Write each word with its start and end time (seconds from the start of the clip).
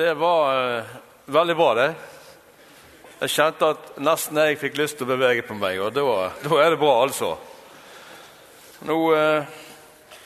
Det 0.00 0.14
var 0.14 0.78
eh, 0.78 0.84
veldig 1.24 1.56
bra, 1.56 1.74
det. 1.74 1.94
Jeg 3.20 3.32
kjente 3.34 3.66
at 3.74 3.88
nesten 4.00 4.38
jeg 4.40 4.56
fikk 4.56 4.78
lyst 4.80 4.96
til 4.96 5.04
å 5.04 5.10
bevege 5.10 5.42
på 5.44 5.52
meg, 5.58 5.76
og 5.76 5.90
da, 5.92 6.04
da 6.40 6.60
er 6.62 6.72
det 6.72 6.78
bra, 6.80 6.94
altså. 7.02 7.34
Nå 8.88 8.96
eh, 9.12 9.50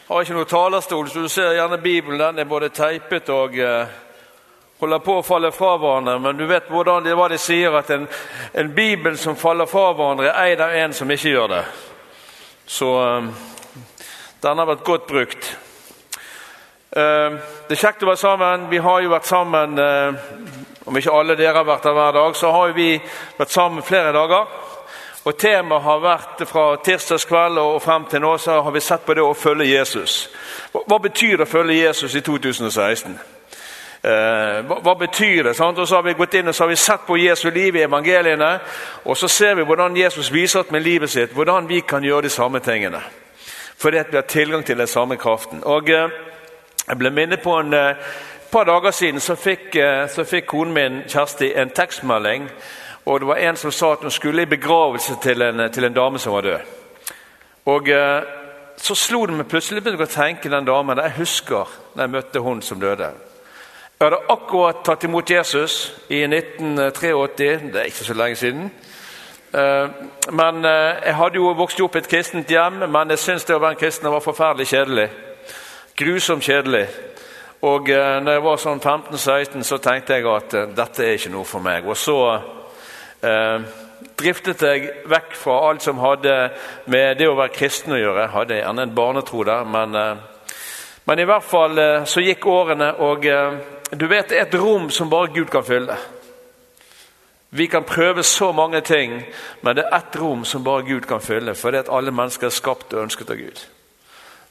har 0.06 0.20
jeg 0.20 0.28
ikke 0.28 0.36
noen 0.36 0.52
talerstol, 0.52 1.10
så 1.10 1.24
du 1.24 1.26
ser 1.32 1.56
gjerne 1.58 1.80
Bibelen. 1.82 2.22
Den 2.22 2.38
er 2.44 2.46
både 2.52 2.70
teipet 2.70 3.32
og 3.34 3.58
eh, 3.58 3.98
holder 4.78 5.02
på 5.08 5.18
å 5.18 5.26
falle 5.26 5.50
fra 5.50 5.72
hverandre. 5.74 6.20
Men 6.22 6.38
du 6.38 6.46
vet 6.52 6.70
hvordan 6.70 7.02
det, 7.08 7.18
hva 7.18 7.26
de 7.34 7.42
sier, 7.42 7.74
at 7.74 7.90
en, 7.96 8.06
en 8.54 8.72
bibel 8.78 9.18
som 9.18 9.34
faller 9.34 9.66
fra 9.66 9.88
hverandre, 9.90 10.30
er 10.30 10.52
eid 10.52 10.62
av 10.62 10.78
en 10.84 10.94
som 10.94 11.10
ikke 11.10 11.34
gjør 11.34 11.50
det. 11.56 11.62
Så 12.78 12.94
eh, 13.08 13.30
den 14.46 14.62
har 14.62 14.70
vært 14.76 14.86
godt 14.86 15.10
brukt. 15.10 15.54
Eh, 16.96 17.32
det 17.68 17.74
er 17.74 17.80
kjekt 17.80 18.04
å 18.04 18.06
være 18.06 18.20
sammen. 18.20 18.68
Vi 18.70 18.78
har 18.78 19.00
jo 19.02 19.10
vært 19.10 19.26
sammen 19.26 19.78
eh, 19.82 20.26
Om 20.84 20.98
ikke 21.00 21.14
alle 21.16 21.34
dere 21.34 21.56
har 21.56 21.66
vært 21.66 21.86
her 21.88 21.94
hver 21.96 22.12
dag, 22.12 22.34
så 22.36 22.50
har 22.52 22.74
vi 22.76 22.90
vært 23.38 23.50
sammen 23.50 23.82
flere 23.82 24.12
dager. 24.12 24.50
Og 25.24 25.38
Temaet 25.40 25.82
har 25.82 26.02
vært 26.04 26.42
fra 26.44 26.64
tirsdagskveld 26.84 27.56
og 27.58 27.78
frem 27.80 28.04
til 28.10 28.20
nå 28.20 28.34
så 28.38 28.58
har 28.60 28.74
vi 28.74 28.82
sett 28.84 29.06
på 29.06 29.14
det 29.16 29.24
å 29.24 29.32
følge 29.32 29.70
Jesus. 29.70 30.18
Hva 30.74 30.98
betyr 31.00 31.38
det 31.40 31.46
å 31.46 31.50
følge 31.54 31.78
Jesus 31.78 32.14
i 32.14 32.20
2016? 32.20 33.16
Eh, 34.04 34.58
hva, 34.68 34.94
betyr 35.00 35.48
det? 35.48 35.54
Sant? 35.56 35.80
Og 35.80 35.88
så 35.88 35.96
har 35.96 36.04
vi 36.04 36.14
gått 36.18 36.36
inn 36.36 36.52
og 36.52 36.54
så 36.54 36.66
har 36.66 36.74
vi 36.74 36.76
sett 36.76 37.08
på 37.08 37.16
Jesu 37.16 37.48
liv 37.48 37.80
i 37.80 37.86
evangeliene. 37.88 38.52
Og 39.08 39.16
så 39.16 39.30
ser 39.32 39.56
vi 39.56 39.64
hvordan 39.64 39.96
Jesus 39.96 40.28
viser 40.30 40.60
at 40.60 40.70
med 40.70 40.84
livet 40.84 41.10
sitt 41.10 41.32
hvordan 41.32 41.66
vi 41.72 41.80
kan 41.80 42.04
gjøre 42.04 42.28
de 42.28 42.34
samme 42.36 42.60
tingene. 42.60 43.00
Fordi 43.80 44.04
at 44.04 44.12
vi 44.12 44.20
har 44.20 44.28
tilgang 44.28 44.62
til 44.68 44.78
den 44.78 44.86
samme 44.86 45.16
kraften. 45.16 45.64
Og 45.64 45.88
Jeg 46.84 46.98
ble 47.00 47.08
minnet 47.10 47.40
på 47.40 47.52
en 47.56 47.72
eh, 47.72 47.96
par 48.52 48.66
dager 48.68 48.92
siden 48.92 49.20
så 49.20 49.34
fikk, 49.40 49.76
eh, 49.80 50.04
så 50.12 50.24
fikk 50.28 50.50
konen 50.50 50.74
min 50.76 50.98
Kjersti 51.08 51.54
en 51.56 51.70
tekstmelding. 51.72 52.50
og 53.06 53.20
Det 53.20 53.28
var 53.28 53.36
en 53.36 53.56
som 53.56 53.72
sa 53.72 53.92
at 53.92 54.02
hun 54.02 54.10
skulle 54.10 54.42
i 54.42 54.50
begravelse 54.50 55.16
til 55.22 55.42
en, 55.42 55.72
til 55.72 55.84
en 55.84 55.94
dame 55.94 56.18
som 56.18 56.32
var 56.32 56.40
død. 56.40 56.60
Og 57.64 57.88
eh, 57.88 58.22
Så 58.76 58.94
slo 58.94 59.26
det 59.26 59.34
meg 59.34 59.46
plutselig 59.48 59.82
begynte 59.82 60.04
å 60.04 60.10
tenke 60.10 60.50
den 60.50 60.66
damen 60.66 60.98
jeg 60.98 61.16
husker 61.16 61.70
da 61.94 62.02
jeg 62.02 62.10
møtte 62.10 62.40
hun 62.40 62.62
som 62.62 62.80
døde. 62.80 63.12
Jeg 64.00 64.04
hadde 64.10 64.26
akkurat 64.28 64.82
tatt 64.84 65.04
imot 65.04 65.30
Jesus 65.30 65.94
i 66.10 66.24
1983. 66.26 67.70
Det 67.72 67.80
er 67.80 67.84
ikke 67.84 68.04
så 68.04 68.14
lenge 68.14 68.36
siden. 68.36 68.70
Men 70.32 70.64
Jeg 71.04 71.14
hadde 71.14 71.36
jo 71.36 71.54
vokst 71.54 71.80
opp 71.80 71.94
i 71.94 71.98
et 71.98 72.08
kristent 72.08 72.50
hjem, 72.50 72.90
men 72.90 73.10
jeg 73.10 73.18
syntes 73.18 73.44
det 73.44 73.54
å 73.54 73.62
være 73.62 73.70
en 73.70 73.80
kristen 73.80 74.10
var 74.10 74.20
forferdelig 74.20 74.66
kjedelig. 74.66 75.08
Grusomt 75.94 76.42
kjedelig. 76.42 76.88
Og 77.62 77.88
eh, 77.88 78.16
når 78.18 78.32
jeg 78.34 78.42
var 78.42 78.56
sånn 78.58 78.80
15-16, 78.82 79.62
så 79.62 79.76
tenkte 79.78 80.16
jeg 80.16 80.26
at 80.26 80.54
eh, 80.58 80.70
dette 80.74 81.04
er 81.04 81.12
ikke 81.14 81.30
noe 81.30 81.46
for 81.46 81.62
meg. 81.62 81.86
Og 81.86 81.94
så 81.94 82.16
eh, 83.22 83.68
driftet 84.18 84.64
jeg 84.66 84.88
vekk 85.06 85.36
fra 85.38 85.60
alt 85.68 85.84
som 85.86 86.00
hadde 86.02 86.32
med 86.90 87.20
det 87.20 87.28
å 87.30 87.36
være 87.38 87.54
kristen 87.54 87.94
å 87.94 88.00
gjøre. 88.00 88.24
Jeg 88.24 88.32
hadde 88.32 88.58
gjerne 88.58 88.86
en 88.88 88.96
barnetro 88.96 89.44
der, 89.46 89.70
men, 89.70 89.94
eh, 90.00 90.50
men 91.06 91.22
i 91.22 91.28
hvert 91.30 91.46
fall 91.46 91.78
eh, 91.78 92.08
så 92.10 92.24
gikk 92.26 92.48
årene, 92.50 92.90
og 93.06 93.30
eh, 93.30 93.54
du 93.94 94.08
vet 94.10 94.34
det 94.34 94.40
er 94.40 94.48
et 94.48 94.58
rom 94.58 94.90
som 94.90 95.12
bare 95.12 95.30
Gud 95.36 95.52
kan 95.54 95.62
fylle. 95.62 95.94
Vi 97.54 97.68
kan 97.70 97.86
prøve 97.86 98.26
så 98.26 98.50
mange 98.50 98.82
ting, 98.82 99.20
men 99.62 99.78
det 99.78 99.86
er 99.86 100.00
ett 100.00 100.18
rom 100.18 100.42
som 100.42 100.66
bare 100.66 100.82
Gud 100.90 101.06
kan 101.06 101.22
fylle. 101.22 101.54
For 101.54 101.70
det 101.70 101.84
er 101.84 101.86
at 101.86 101.94
alle 102.00 102.10
mennesker 102.10 102.50
er 102.50 102.58
skapt 102.58 102.98
og 102.98 103.06
ønsket 103.06 103.30
av 103.30 103.38
Gud. 103.38 103.62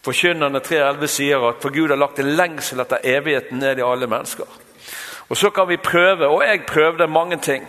Forkynnerne 0.03 0.59
3.11 0.59 1.07
sier 1.07 1.45
at 1.47 1.61
for 1.63 1.71
Gud 1.71 1.89
har 1.89 1.99
lagt 1.99 2.19
en 2.19 2.33
lengsel 2.35 2.83
etter 2.83 3.05
evigheten 3.07 3.61
ned 3.63 3.79
i 3.79 3.85
alle 3.87 4.07
mennesker. 4.07 4.59
Og 5.27 5.37
Så 5.37 5.49
kan 5.49 5.67
vi 5.67 5.77
prøve, 5.77 6.27
og 6.27 6.43
jeg 6.43 6.65
prøvde 6.67 7.07
mange 7.07 7.37
ting. 7.37 7.63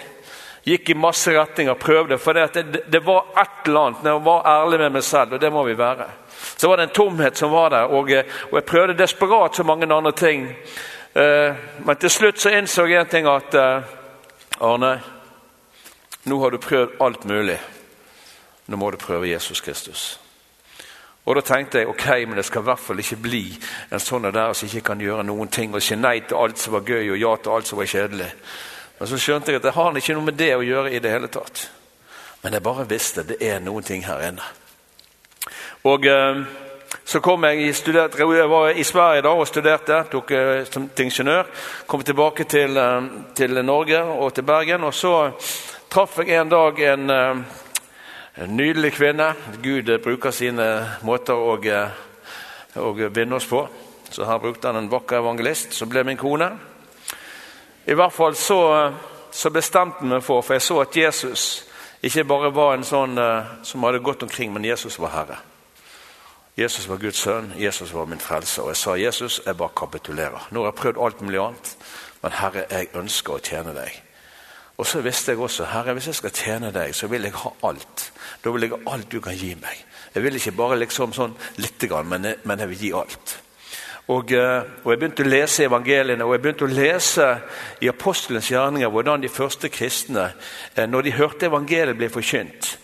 Gikk 0.64 0.90
i 0.90 0.96
masse 0.98 1.30
retninger, 1.30 1.74
prøvde. 1.74 2.18
For 2.18 2.32
det, 2.32 2.82
det, 2.92 3.06
var 3.06 3.26
et 3.40 3.68
eller 3.68 3.80
annet 3.80 4.02
når 4.02 4.10
jeg 4.10 4.24
var 4.24 4.48
ærlig 4.48 4.78
med 4.78 4.90
meg 4.90 5.04
selv, 5.04 5.32
og 5.32 5.40
det 5.40 5.52
må 5.52 5.62
vi 5.64 5.78
være. 5.78 6.08
Så 6.56 6.68
var 6.68 6.76
det 6.76 6.88
en 6.88 6.94
tomhet 6.96 7.36
som 7.36 7.52
var 7.52 7.68
der, 7.70 7.84
og, 7.84 8.10
og 8.50 8.58
jeg 8.58 8.64
prøvde 8.64 8.98
desperat 8.98 9.56
så 9.56 9.62
mange 9.62 9.94
andre 9.94 10.12
ting. 10.12 10.48
Eh, 11.14 11.54
men 11.84 11.96
til 11.96 12.10
slutt 12.10 12.40
så 12.40 12.50
innså 12.50 12.86
jeg 12.86 13.00
en 13.00 13.12
ting 13.12 13.28
at 13.30 13.54
eh, 13.54 13.94
Arne, 14.60 14.98
nå 16.24 16.40
har 16.40 16.50
du 16.50 16.58
prøvd 16.58 16.98
alt 17.00 17.24
mulig. 17.24 17.60
Nå 18.66 18.76
må 18.76 18.90
du 18.90 18.96
prøve 18.96 19.28
Jesus 19.28 19.60
Kristus. 19.60 20.23
Og 21.24 21.36
Da 21.36 21.40
tenkte 21.40 21.78
jeg 21.78 21.88
ok, 21.88 22.06
men 22.28 22.36
det 22.36 22.44
skal 22.44 22.60
i 22.60 22.64
hvert 22.64 22.80
fall 22.80 22.98
ikke 23.00 23.16
bli 23.16 23.44
en 23.90 24.00
sånn 24.00 24.28
der 24.28 24.52
som 24.52 24.68
ikke 24.68 24.84
kan 24.90 25.00
gjøre 25.00 25.24
noen 25.24 25.48
ting 25.48 25.74
og 25.74 25.82
si 25.82 25.96
nei 25.96 26.18
til 26.20 26.36
alt 26.36 26.58
som 26.60 26.76
var 26.76 26.84
gøy 26.84 27.14
og 27.14 27.20
ja 27.20 27.36
til 27.36 27.54
alt 27.54 27.66
som 27.66 27.78
var 27.78 27.88
kjedelig. 27.88 28.28
Men 28.98 29.08
så 29.08 29.18
skjønte 29.18 29.52
jeg 29.52 29.62
at 29.62 29.64
det 29.64 29.72
har 29.74 29.96
ikke 29.96 30.14
noe 30.18 30.28
med 30.28 30.36
det 30.38 30.52
å 30.56 30.66
gjøre 30.66 30.92
i 30.92 31.00
det 31.00 31.10
hele 31.10 31.32
tatt. 31.32 31.70
Men 32.42 32.52
jeg 32.52 32.62
bare 32.62 32.84
visste 32.88 33.24
det 33.24 33.40
er 33.40 33.64
noen 33.64 33.82
ting 33.82 34.04
her 34.04 34.20
inne. 34.28 34.44
Og 35.88 36.06
eh, 36.06 36.44
Så 37.04 37.20
kom 37.20 37.44
jeg, 37.44 37.74
studert, 37.76 38.14
jeg 38.18 38.48
var 38.48 38.70
i 38.70 38.84
Sverige 38.84 39.22
da 39.26 39.32
og 39.36 39.48
studerte, 39.48 39.98
tok 40.10 40.30
eh, 40.30 40.64
som 40.64 40.86
ingeniør. 40.98 41.50
Kom 41.86 42.02
tilbake 42.02 42.44
til, 42.44 42.76
eh, 42.76 43.02
til, 43.36 43.64
Norge 43.64 44.02
og 44.02 44.34
til 44.34 44.42
Bergen. 44.44 44.84
Og 44.84 44.94
så 44.94 45.30
traff 45.90 46.18
jeg 46.18 46.40
en 46.40 46.48
dag 46.48 46.80
en 46.80 47.10
eh, 47.10 47.42
en 48.36 48.56
nydelig 48.56 48.92
kvinne. 48.92 49.34
Gud 49.62 49.90
bruker 50.02 50.30
sine 50.30 50.66
måter 51.02 51.34
å, 51.34 51.56
eh, 51.64 51.90
å 52.76 52.92
vinne 52.92 53.36
oss 53.36 53.46
på. 53.46 53.68
Så 54.10 54.24
her 54.24 54.38
brukte 54.38 54.68
han 54.68 54.76
en 54.76 54.90
vakker 54.90 55.18
evangelist, 55.18 55.72
som 55.72 55.88
ble 55.88 56.04
min 56.04 56.16
kone. 56.16 56.50
I 57.86 57.94
hvert 57.94 58.12
fall 58.12 58.34
så, 58.34 58.92
så 59.30 59.50
bestemte 59.50 60.04
meg 60.04 60.22
for, 60.22 60.42
for 60.42 60.54
jeg 60.54 60.62
så 60.62 60.80
at 60.80 60.96
Jesus 60.96 61.64
ikke 62.02 62.24
bare 62.24 62.52
var 62.54 62.74
en 62.74 62.84
sånn 62.84 63.18
som 63.62 63.82
hadde 63.82 63.98
gått 64.04 64.22
omkring, 64.22 64.52
men 64.52 64.64
Jesus 64.64 64.98
var 64.98 65.10
Herre. 65.10 65.38
Jesus 66.56 66.88
var 66.88 66.96
Guds 66.96 67.18
sønn, 67.18 67.52
Jesus 67.58 67.94
var 67.94 68.06
min 68.06 68.20
frelse. 68.20 68.62
Og 68.62 68.68
jeg 68.68 68.76
sa, 68.76 68.94
'Jesus, 68.94 69.40
jeg 69.46 69.56
bare 69.56 69.70
kapitulerer. 69.76 70.48
Nå 70.50 70.60
har 70.60 70.66
jeg 70.66 70.74
prøvd 70.74 71.04
alt 71.04 71.20
mulig 71.20 71.40
annet, 71.40 71.76
men 72.22 72.32
Herre, 72.32 72.64
jeg 72.70 72.88
ønsker 72.94 73.34
å 73.34 73.42
tjene 73.42 73.74
deg.' 73.74 74.13
Og 74.76 74.86
så 74.86 75.00
visste 75.04 75.32
jeg 75.32 75.40
også 75.40 75.68
Herre, 75.70 75.94
hvis 75.94 76.10
jeg 76.10 76.18
skal 76.18 76.34
tjene 76.34 76.72
deg, 76.74 76.94
så 76.94 77.06
vil 77.06 77.22
jeg 77.22 77.36
ha 77.38 77.52
alt. 77.68 78.10
Da 78.42 78.50
vil 78.50 78.66
jeg 78.66 78.74
ha 78.74 78.94
alt 78.94 79.12
du 79.12 79.20
kan 79.22 79.36
gi 79.38 79.54
meg. 79.54 79.84
Jeg 80.14 80.22
vil 80.22 80.38
ikke 80.38 80.56
bare 80.58 80.78
liksom 80.82 81.14
sånn 81.14 81.34
lite 81.62 81.88
grann, 81.90 82.08
men, 82.10 82.26
jeg, 82.30 82.42
men 82.44 82.62
jeg 82.62 82.70
vil 82.72 82.82
gi 82.82 82.92
alt. 82.98 83.38
Og, 84.12 84.32
eh, 84.32 84.62
og, 84.84 84.90
Jeg 84.92 84.98
begynte 85.00 85.24
å 85.24 85.28
lese 85.30 85.64
evangeliene 85.64 86.24
og 86.26 86.34
jeg 86.34 86.42
begynte 86.42 86.66
å 86.66 86.74
lese 86.74 87.28
i 87.80 87.88
apostelens 87.88 88.50
gjerninger 88.50 88.90
hvordan 88.92 89.22
de 89.22 89.30
første 89.32 89.70
kristne, 89.72 90.34
eh, 90.76 90.86
når 90.86 91.02
de 91.02 91.16
hørte 91.16 91.46
evangeliet, 91.46 91.96
ble 91.96 92.10
forkynt. 92.12 92.78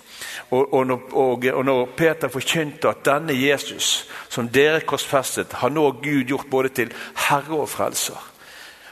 Og, 0.51 0.73
og, 0.75 1.13
og, 1.13 1.45
når, 1.65 1.85
Peter 1.97 2.29
forkynte 2.29 2.89
at 2.89 3.05
denne 3.05 3.37
Jesus, 3.37 4.09
som 4.29 4.49
dere 4.49 4.81
korsfestet, 4.81 5.53
har 5.61 5.71
nå 5.71 5.91
Gud 6.03 6.25
gjort 6.27 6.51
både 6.51 6.69
til 6.69 6.95
herre 7.29 7.61
og 7.61 7.69
frelser. 7.69 8.30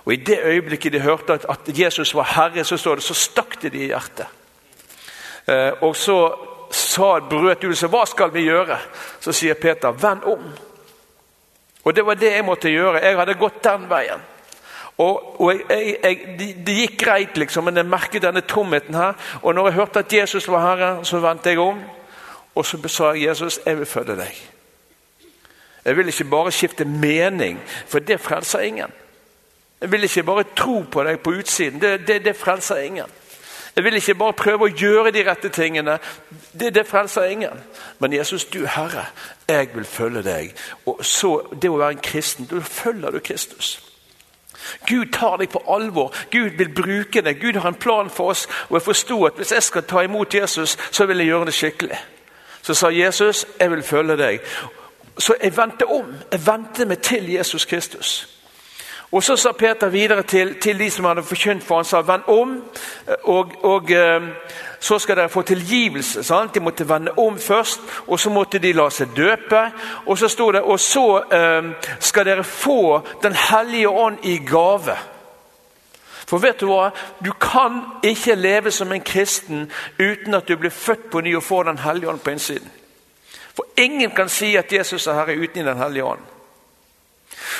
Og 0.08 0.14
I 0.14 0.22
det 0.24 0.38
øyeblikket 0.40 0.92
de 0.92 1.00
hørte 1.04 1.34
at, 1.36 1.44
at 1.48 1.78
Jesus 1.78 2.14
var 2.14 2.24
herre, 2.32 2.64
så 2.64 2.76
står 2.76 2.94
det, 2.94 3.04
så 3.04 3.14
stakk 3.14 3.58
det 3.62 3.72
de 3.72 3.82
i 3.82 3.90
hjertet. 3.90 4.26
Eh, 5.44 5.82
og 5.84 5.96
så 5.96 6.16
sa 6.72 7.18
brøt 7.28 7.66
seg, 7.76 7.90
hva 7.92 8.06
skal 8.08 8.32
vi 8.32 8.46
gjøre? 8.46 8.78
Så 9.20 9.34
sier 9.36 9.58
Peter, 9.60 9.92
vend 9.92 10.24
om. 10.24 10.46
Og 11.84 11.96
det 11.96 12.06
var 12.06 12.16
det 12.16 12.30
jeg 12.32 12.44
måtte 12.46 12.72
gjøre. 12.72 13.02
Jeg 13.04 13.18
hadde 13.18 13.34
gått 13.36 13.58
den 13.64 13.84
veien. 13.90 14.22
Og, 14.96 15.40
og 15.40 15.50
jeg, 15.52 15.98
jeg, 16.02 16.36
det, 16.38 16.46
det 16.64 16.76
gikk 16.78 16.96
greit, 17.02 17.36
liksom, 17.36 17.68
men 17.68 17.76
jeg 17.76 17.88
merket 17.88 18.24
denne 18.24 18.40
tomheten 18.48 18.96
her. 18.96 19.12
Og 19.42 19.54
når 19.54 19.68
jeg 19.68 19.76
hørte 19.76 20.02
at 20.06 20.12
Jesus 20.12 20.48
var 20.48 20.64
herre, 20.64 20.88
så 21.04 21.20
vendte 21.20 21.52
jeg 21.52 21.60
om. 21.60 21.82
Og 22.56 22.64
så 22.64 22.80
sa 22.88 23.10
jeg 23.12 23.28
Jesus, 23.28 23.60
jeg 23.66 23.76
vil 23.76 23.86
følge 23.92 24.16
deg. 24.22 24.40
Jeg 25.84 26.00
vil 26.00 26.08
ikke 26.08 26.30
bare 26.32 26.52
skifte 26.52 26.88
mening, 26.88 27.60
for 27.88 28.00
det 28.00 28.20
frelser 28.24 28.64
ingen. 28.64 28.96
Jeg 29.80 29.92
vil 29.92 30.04
ikke 30.04 30.22
bare 30.22 30.44
tro 30.56 30.80
på 30.90 31.04
deg 31.04 31.20
på 31.20 31.30
utsiden. 31.38 31.80
Det, 31.80 32.06
det, 32.06 32.24
det 32.24 32.36
frelser 32.36 32.76
ingen. 32.76 33.06
Jeg 33.76 33.84
vil 33.84 33.94
ikke 33.94 34.14
bare 34.18 34.32
prøve 34.32 34.66
å 34.66 34.74
gjøre 34.74 35.12
de 35.14 35.22
rette 35.22 35.48
tingene. 35.54 35.98
Det, 36.52 36.72
det 36.74 36.86
frelser 36.86 37.28
ingen. 37.30 37.60
Men 37.98 38.12
Jesus, 38.12 38.44
du 38.44 38.64
Herre, 38.66 39.04
jeg 39.48 39.68
vil 39.74 39.84
følge 39.84 40.22
deg. 40.22 40.54
Og 40.86 41.04
så 41.06 41.30
Det 41.62 41.70
å 41.70 41.76
være 41.78 41.94
en 41.94 42.02
kristen, 42.02 42.48
da 42.50 42.58
følger 42.58 43.14
du 43.14 43.20
Kristus. 43.20 43.76
Gud 44.86 45.12
tar 45.12 45.36
deg 45.38 45.52
på 45.52 45.62
alvor. 45.70 46.14
Gud 46.30 46.58
vil 46.58 46.74
bruke 46.74 47.22
deg. 47.22 47.38
Gud 47.40 47.60
har 47.60 47.68
en 47.68 47.78
plan 47.78 48.10
for 48.10 48.32
oss. 48.34 48.48
Og 48.68 48.80
jeg 48.80 48.82
forsto 48.82 49.24
at 49.24 49.38
hvis 49.38 49.52
jeg 49.52 49.62
skal 49.62 49.86
ta 49.86 50.02
imot 50.02 50.34
Jesus, 50.34 50.78
så 50.90 51.06
vil 51.06 51.22
jeg 51.22 51.30
gjøre 51.30 51.44
det 51.44 51.54
skikkelig. 51.54 52.00
Så 52.62 52.74
sa 52.74 52.90
Jesus, 52.90 53.46
jeg 53.60 53.70
vil 53.70 53.82
følge 53.82 54.16
deg. 54.16 54.40
Så 55.18 55.38
jeg 55.42 55.56
vendte 55.56 55.86
om. 55.86 56.10
Jeg 56.32 56.46
vendte 56.46 56.84
meg 56.84 56.98
til 56.98 57.30
Jesus 57.30 57.64
Kristus. 57.64 58.37
Og 59.12 59.22
Så 59.22 59.36
sa 59.36 59.52
Peter 59.52 59.88
videre 59.88 60.22
til, 60.22 60.54
til 60.60 60.78
de 60.78 60.90
som 60.90 61.04
hadde 61.04 61.22
forkynt 61.22 61.64
for 61.64 61.76
han 61.76 61.84
sa, 61.84 62.00
vend 62.04 62.26
om, 62.28 62.62
og, 63.24 63.52
og 63.64 63.90
eh, 63.90 64.22
så 64.80 64.98
skal 64.98 65.16
dere 65.16 65.28
få 65.28 65.42
tilgivelse. 65.42 66.22
Sant? 66.24 66.54
De 66.54 66.60
måtte 66.60 66.88
vende 66.88 67.12
om 67.16 67.38
først, 67.38 67.80
og 68.06 68.20
så 68.20 68.30
måtte 68.30 68.58
de 68.58 68.72
la 68.72 68.90
seg 68.90 69.16
døpe. 69.16 69.62
Og 70.06 70.18
så 70.18 70.28
sto 70.28 70.50
det, 70.52 70.60
og 70.60 70.80
så 70.80 71.22
eh, 71.32 71.70
skal 72.00 72.26
dere 72.26 72.44
få 72.44 73.00
Den 73.22 73.32
hellige 73.32 73.88
ånd 73.88 74.18
i 74.22 74.38
gave. 74.38 74.96
For 76.28 76.38
vet 76.38 76.60
du 76.60 76.66
hva? 76.68 76.90
Du 77.24 77.32
kan 77.40 77.80
ikke 78.04 78.34
leve 78.34 78.70
som 78.70 78.92
en 78.92 79.00
kristen 79.00 79.70
uten 79.98 80.34
at 80.34 80.48
du 80.48 80.56
blir 80.56 80.70
født 80.70 81.10
på 81.10 81.20
ny 81.20 81.36
og 81.36 81.42
får 81.42 81.62
Den 81.64 81.78
hellige 81.78 82.08
ånd 82.08 82.20
på 82.20 82.30
innsiden. 82.30 82.70
For 83.56 83.64
ingen 83.76 84.10
kan 84.10 84.28
si 84.28 84.56
at 84.56 84.72
Jesus 84.72 85.06
er 85.06 85.14
Herre 85.14 85.36
uten 85.36 85.66
Den 85.66 85.78
hellige 85.78 86.04
ånd. 86.04 86.20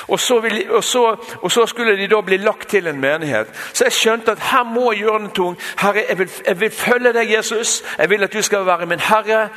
Og 0.09 0.21
så, 0.21 0.41
vil, 0.41 0.71
og, 0.71 0.85
så, 0.85 1.17
og 1.43 1.53
så, 1.53 1.67
skulle 1.67 1.97
de 1.97 2.09
da 2.09 2.21
bli 2.21 2.37
lagt 2.37 2.69
til 2.69 2.87
en 2.87 3.01
menighet. 3.01 3.49
Så 3.73 3.85
jeg 3.85 3.93
skjønte 3.93 4.33
at 4.33 4.45
her 4.51 4.65
må 4.65 4.93
jeg 4.93 5.03
gjøre 5.05 5.29
noe. 5.37 5.57
Herre, 5.81 6.05
jeg 6.09 6.19
vil, 6.19 6.31
jeg 6.47 6.61
vil, 6.61 6.71
følge 6.71 7.13
deg, 7.13 7.33
Jesus. 7.33 7.83
Jeg 7.99 8.11
vil 8.11 8.25
at 8.25 8.33
du 8.33 8.43
skal 8.43 8.67
være 8.67 8.87
min 8.87 9.05
herre. 9.05 9.49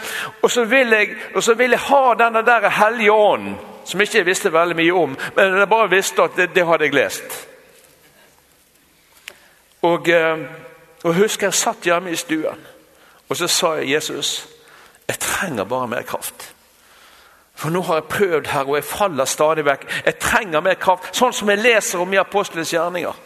Og 0.42 0.52
så 0.52 0.64
vil 0.64 0.92
jeg, 0.92 1.16
så 1.40 1.54
vil 1.54 1.72
jeg 1.72 1.80
ha 1.88 2.04
denne 2.20 2.44
der 2.46 2.70
hellige 2.70 3.12
ånd, 3.12 3.56
som 3.86 4.02
ikke 4.02 4.18
jeg 4.18 4.26
visste 4.26 4.54
veldig 4.54 4.76
mye 4.76 4.94
om, 4.94 5.18
men 5.36 5.58
jeg 5.60 5.70
bare 5.70 5.90
visste 5.90 6.24
at 6.24 6.36
det, 6.38 6.52
det 6.56 6.68
hadde 6.68 6.86
jeg 6.86 6.94
lest. 6.94 7.48
Og, 9.82 10.10
eh, 10.10 10.38
og 11.04 11.16
husker 11.16 11.48
jeg 11.48 11.54
satt 11.58 11.88
hjemme 11.88 12.12
i 12.12 12.16
stuen, 12.16 12.68
og 13.30 13.38
så 13.38 13.48
sa 13.48 13.74
jeg 13.80 13.96
Jesus, 13.96 14.48
jeg 15.08 15.20
trenger 15.20 15.64
bare 15.64 15.88
mer 15.88 16.02
kraft. 16.02 16.52
For 17.62 17.70
nå 17.70 17.82
har 17.86 18.00
jeg 18.00 18.10
prøvd 18.10 18.48
her, 18.50 18.64
og 18.66 18.76
jeg 18.76 18.84
faller 18.90 19.26
stadig 19.30 19.66
vekk. 19.66 19.84
Jeg 20.06 20.18
trenger 20.18 20.64
mer 20.66 20.80
kraft, 20.82 21.12
sånn 21.14 21.34
som 21.34 21.50
jeg 21.52 21.62
leser 21.62 22.02
om 22.02 22.14
i 22.14 22.18
Apostelens 22.18 22.72
gjerninger. 22.74 23.20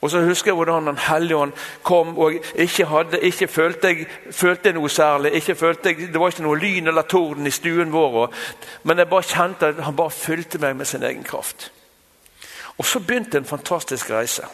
Og 0.00 0.10
så 0.10 0.20
husker 0.24 0.50
jeg 0.50 0.56
hvordan 0.56 0.86
Den 0.86 0.98
hellige 1.00 1.36
ånd 1.36 1.52
kom 1.82 2.18
og 2.18 2.34
ikke, 2.54 2.86
hadde, 2.86 3.20
ikke 3.20 3.48
følte, 3.48 3.88
jeg, 3.88 4.06
følte 4.32 4.72
noe 4.72 4.88
særlig. 4.88 5.32
Ikke 5.32 5.54
følte 5.54 5.92
jeg, 5.92 6.08
det 6.12 6.20
var 6.20 6.32
ikke 6.32 6.44
noe 6.44 6.60
lyn 6.60 6.88
eller 6.88 7.08
torden 7.08 7.46
i 7.46 7.52
stuen 7.52 7.92
vår. 7.92 8.18
Og, 8.22 8.34
men 8.82 8.98
jeg 8.98 9.08
bare 9.12 9.28
kjente 9.28 9.70
at 9.72 9.84
han 9.84 9.96
bare 9.96 10.12
fylte 10.12 10.60
meg 10.60 10.76
med 10.76 10.88
sin 10.88 11.04
egen 11.04 11.24
kraft. 11.24 11.70
Og 12.78 12.84
så 12.84 13.00
begynte 13.00 13.38
en 13.38 13.48
fantastisk 13.48 14.10
reise. 14.10 14.48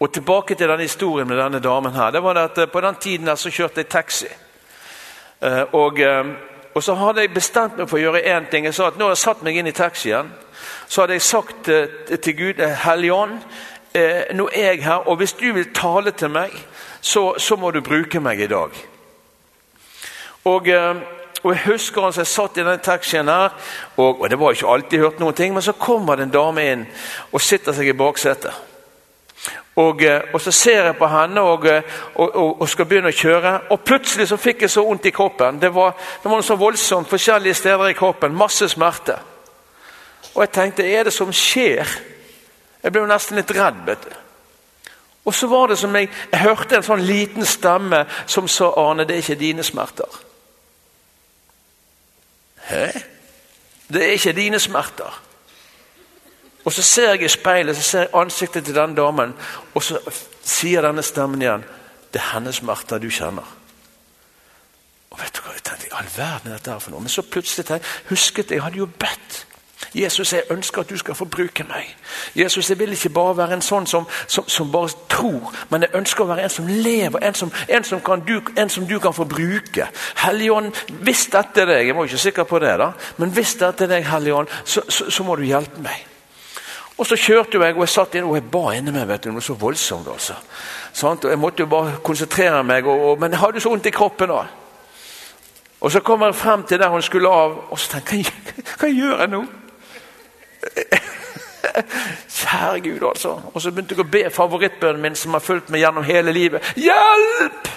Og 0.00 0.12
Tilbake 0.12 0.54
til 0.54 0.68
denne 0.68 0.88
historien 0.88 1.28
med 1.28 1.40
denne 1.40 1.60
damen. 1.60 1.92
her, 1.92 2.10
det 2.10 2.22
var 2.22 2.32
det 2.32 2.40
at 2.40 2.58
eh, 2.58 2.68
På 2.68 2.80
den 2.80 2.94
tiden 3.00 3.28
her 3.28 3.34
så 3.34 3.50
kjørte 3.50 3.80
jeg 3.80 3.88
taxi. 3.88 4.28
Eh, 5.42 5.62
og, 5.72 6.00
eh, 6.00 6.51
og, 6.74 6.82
så 6.82 6.94
hadde 6.94 7.20
jeg 7.20 7.34
bestemt 7.34 7.76
meg 7.76 7.88
for 7.88 7.98
å 7.98 8.02
gjøre 8.02 8.24
én 8.36 8.48
ting. 8.50 8.64
Jeg 8.64 8.74
sa 8.74 8.86
at 8.88 8.98
Når 8.98 9.12
jeg 9.12 9.22
satt 9.22 9.42
meg 9.42 9.56
inn 9.56 9.66
i 9.66 9.76
taxien, 9.76 10.32
så 10.88 11.02
hadde 11.02 11.18
jeg 11.18 11.22
sagt 11.22 11.68
til 12.22 12.36
Gud, 12.36 12.62
Hellige 12.84 13.14
Ånd, 13.14 13.38
nå 14.34 14.48
er 14.52 14.72
jeg 14.72 14.84
her, 14.84 15.08
og 15.08 15.16
hvis 15.16 15.32
du 15.32 15.52
vil 15.52 15.72
tale 15.74 16.10
til 16.10 16.30
meg, 16.32 16.54
så, 17.00 17.34
så 17.38 17.56
må 17.56 17.70
du 17.70 17.82
bruke 17.84 18.20
meg 18.20 18.40
i 18.40 18.48
dag. 18.48 18.70
Og, 20.44 20.68
og 21.42 21.52
Jeg 21.52 21.62
husker 21.66 22.02
altså, 22.02 22.20
jeg 22.20 22.26
satt 22.26 22.56
i 22.56 22.64
den 22.64 22.80
taxien 22.80 23.28
her, 23.28 23.52
og, 23.96 24.20
og 24.20 24.30
det 24.30 24.38
var 24.40 24.52
ikke 24.52 24.68
alltid 24.68 24.98
jeg 24.98 25.04
hørte 25.04 25.20
noen 25.20 25.34
ting, 25.34 25.54
men 25.54 25.62
så 25.62 25.72
kommer 25.72 26.16
det 26.16 26.28
en 26.28 26.36
dame 26.36 26.68
inn 26.72 26.86
og 27.32 27.40
sitter 27.40 27.76
seg 27.76 27.92
i 27.92 27.98
baksetet. 27.98 28.71
Og, 29.76 30.02
eh, 30.02 30.20
og, 30.32 30.40
Så 30.40 30.50
ser 30.50 30.84
jeg 30.84 30.96
på 30.96 31.08
henne 31.08 31.40
og, 31.40 31.66
eh, 31.66 31.82
og, 32.14 32.60
og, 32.60 32.68
skal 32.68 32.86
begynne 32.86 33.08
å 33.08 33.16
kjøre. 33.16 33.60
Og 33.70 33.80
Plutselig 33.80 34.28
så 34.28 34.36
fikk 34.36 34.62
jeg 34.62 34.70
så 34.70 34.84
vondt 34.84 35.06
i 35.06 35.10
kroppen. 35.10 35.60
Det 35.60 35.74
var, 35.74 35.92
det 35.92 36.24
var 36.24 36.36
noe 36.36 36.46
så 36.46 36.56
voldsomt 36.56 37.08
forskjellige 37.08 37.54
steder 37.54 37.88
i 37.88 37.96
kroppen. 37.96 38.34
Masse 38.34 38.68
smerte. 38.68 39.16
Og 40.34 40.42
jeg 40.42 40.52
tenkte 40.52 40.88
er 40.88 41.04
det 41.04 41.12
som 41.12 41.32
skjer? 41.32 41.88
Jeg 42.82 42.92
ble 42.92 43.00
jo 43.00 43.08
nesten 43.08 43.36
litt 43.36 43.50
redd. 43.56 43.80
vet 43.86 44.04
du. 44.04 44.12
Og 45.24 45.34
så 45.34 45.46
var 45.46 45.66
det 45.70 45.78
som 45.78 45.94
jeg, 45.96 46.10
jeg 46.32 46.40
hørte 46.40 46.76
en 46.76 46.82
sånn 46.82 47.04
liten 47.06 47.46
stemme 47.46 48.04
som 48.26 48.48
sa 48.48 48.72
Arne, 48.76 49.06
det 49.06 49.16
er 49.16 49.22
ikke 49.22 49.38
dine 49.38 49.62
smerter. 49.62 50.20
Hæ? 52.66 52.86
Det 53.92 54.02
er 54.02 54.16
ikke 54.16 54.32
dine 54.32 54.58
smerter. 54.60 55.20
Og 56.64 56.72
Så 56.72 56.82
ser 56.82 57.08
jeg 57.14 57.22
i 57.22 57.28
speilet 57.28 57.76
så 57.76 57.82
ser 57.82 57.98
jeg 57.98 58.14
ansiktet 58.14 58.64
til 58.64 58.74
den 58.74 58.94
damen, 58.94 59.34
og 59.74 59.82
så 59.82 59.98
sier 60.44 60.82
denne 60.82 61.02
stemmen 61.02 61.42
igjen 61.42 61.64
det 62.12 62.20
er 62.20 62.34
hennes 62.34 62.62
Martha 62.62 62.98
du 62.98 63.08
kjenner. 63.10 63.46
Og 65.10 65.20
vet 65.20 65.32
du 65.36 65.40
hva, 65.44 65.54
jeg 65.56 65.64
tenkte, 65.64 65.86
i 65.86 65.94
all 65.96 66.10
verden 66.16 66.52
er 66.52 66.58
dette 66.60 66.76
for 66.80 66.92
noe? 66.92 67.00
Men 67.00 67.12
så 67.12 67.24
plutselig 67.24 67.66
tenkte, 67.66 67.88
husket 68.10 68.50
jeg 68.50 68.60
jeg 68.60 68.64
hadde 68.64 68.78
jo 68.78 68.86
bedt. 68.86 69.46
Jesus, 69.94 70.32
jeg 70.32 70.42
ønsker 70.50 70.80
at 70.80 70.90
du 70.90 70.96
skal 70.96 71.14
få 71.14 71.24
bruke 71.24 71.64
meg. 71.68 71.96
Jesus, 72.36 72.70
Jeg 72.70 72.78
vil 72.78 72.92
ikke 72.92 73.08
bare 73.08 73.36
være 73.36 73.58
en 73.58 73.62
sånn 73.62 73.86
som, 73.86 74.06
som, 74.26 74.48
som 74.48 74.70
bare 74.72 74.88
tror, 75.08 75.52
men 75.70 75.82
jeg 75.82 75.94
ønsker 75.94 76.24
å 76.24 76.28
være 76.30 76.46
en 76.46 76.54
som 76.54 76.66
lever, 76.66 77.18
en 77.20 77.34
som, 77.34 77.52
en 77.68 77.84
som, 77.84 78.00
du, 78.26 78.40
en 78.56 78.88
du, 78.88 78.98
kan 79.00 79.14
få 79.14 79.24
bruke. 79.24 79.88
Helligånd, 80.16 80.72
hvis 81.02 81.26
dette 81.32 81.60
er 81.60 81.66
deg, 81.66 81.86
jeg 81.86 81.96
var 81.96 82.08
ikke 82.08 82.24
sikker 82.24 82.48
på 82.48 82.62
det, 82.62 82.76
da, 82.78 82.92
men 83.18 83.34
hvis 83.36 83.54
dette 83.60 83.84
er 83.84 83.92
deg, 83.96 84.08
Helligånd, 84.08 84.48
så, 84.64 84.84
så, 84.88 85.10
så 85.10 85.24
må 85.24 85.36
du 85.36 85.44
hjelpe 85.44 85.84
meg. 85.84 86.11
Og 86.98 87.06
så 87.06 87.16
kjørte 87.16 87.58
jeg, 87.58 87.74
og 87.74 87.80
jeg 87.82 87.88
satt 87.88 88.14
inn, 88.14 88.24
og 88.28 88.36
jeg 88.36 88.50
ba 88.52 88.72
inni 88.76 88.92
meg. 88.92 89.08
vet 89.08 89.24
du, 89.24 89.30
Noe 89.32 89.42
så 89.42 89.54
voldsomt. 89.58 90.08
altså. 90.08 90.34
Og 91.02 91.24
Jeg 91.30 91.38
måtte 91.38 91.62
jo 91.62 91.66
bare 91.66 91.96
konsentrere 92.04 92.62
meg, 92.64 92.86
og, 92.86 93.00
og, 93.10 93.20
men 93.20 93.32
jeg 93.32 93.40
hadde 93.40 93.60
så 93.60 93.68
vondt 93.72 93.86
i 93.86 93.90
kroppen 93.90 94.28
da. 94.28 94.42
Og 95.80 95.92
Så 95.92 96.00
kommer 96.00 96.26
jeg 96.26 96.34
frem 96.34 96.62
til 96.62 96.78
der 96.78 96.88
hun 96.88 97.02
skulle 97.02 97.28
av, 97.28 97.56
og 97.70 97.78
så 97.78 97.90
tenker 97.96 98.16
jeg 98.16 98.26
hva, 98.78 98.88
gjør 98.88 99.18
jeg 99.18 99.28
nå? 99.28 99.44
Kjære 102.42 102.80
Gud, 102.80 103.08
altså. 103.08 103.40
Og 103.54 103.62
så 103.62 103.70
begynte 103.70 103.94
jeg 103.96 104.04
å 104.04 104.10
be 104.10 104.30
favorittbønnen 104.30 105.02
min, 105.02 105.16
som 105.16 105.32
har 105.32 105.40
fulgt 105.40 105.70
meg 105.70 105.80
gjennom 105.82 106.04
hele 106.04 106.32
livet. 106.32 106.74
Hjelp! 106.76 107.68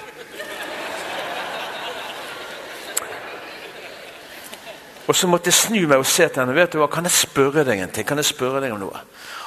Og 5.07 5.15
så 5.15 5.27
måtte 5.29 5.51
jeg 5.51 5.57
snu 5.57 5.81
meg 5.85 6.01
og 6.01 6.07
se 6.09 6.27
til 6.27 6.41
henne. 6.41 6.55
vet 6.55 6.73
du 6.73 6.79
hva, 6.79 6.87
Kan 6.87 7.05
jeg 7.05 7.11
spørre 7.11 7.63
deg 7.63 7.79
en 7.79 7.91
ting? 7.91 8.07
Kan 8.07 8.17
jeg 8.17 8.25
spørre 8.25 8.61
deg 8.61 8.73
om 8.73 8.79
noe? 8.79 9.01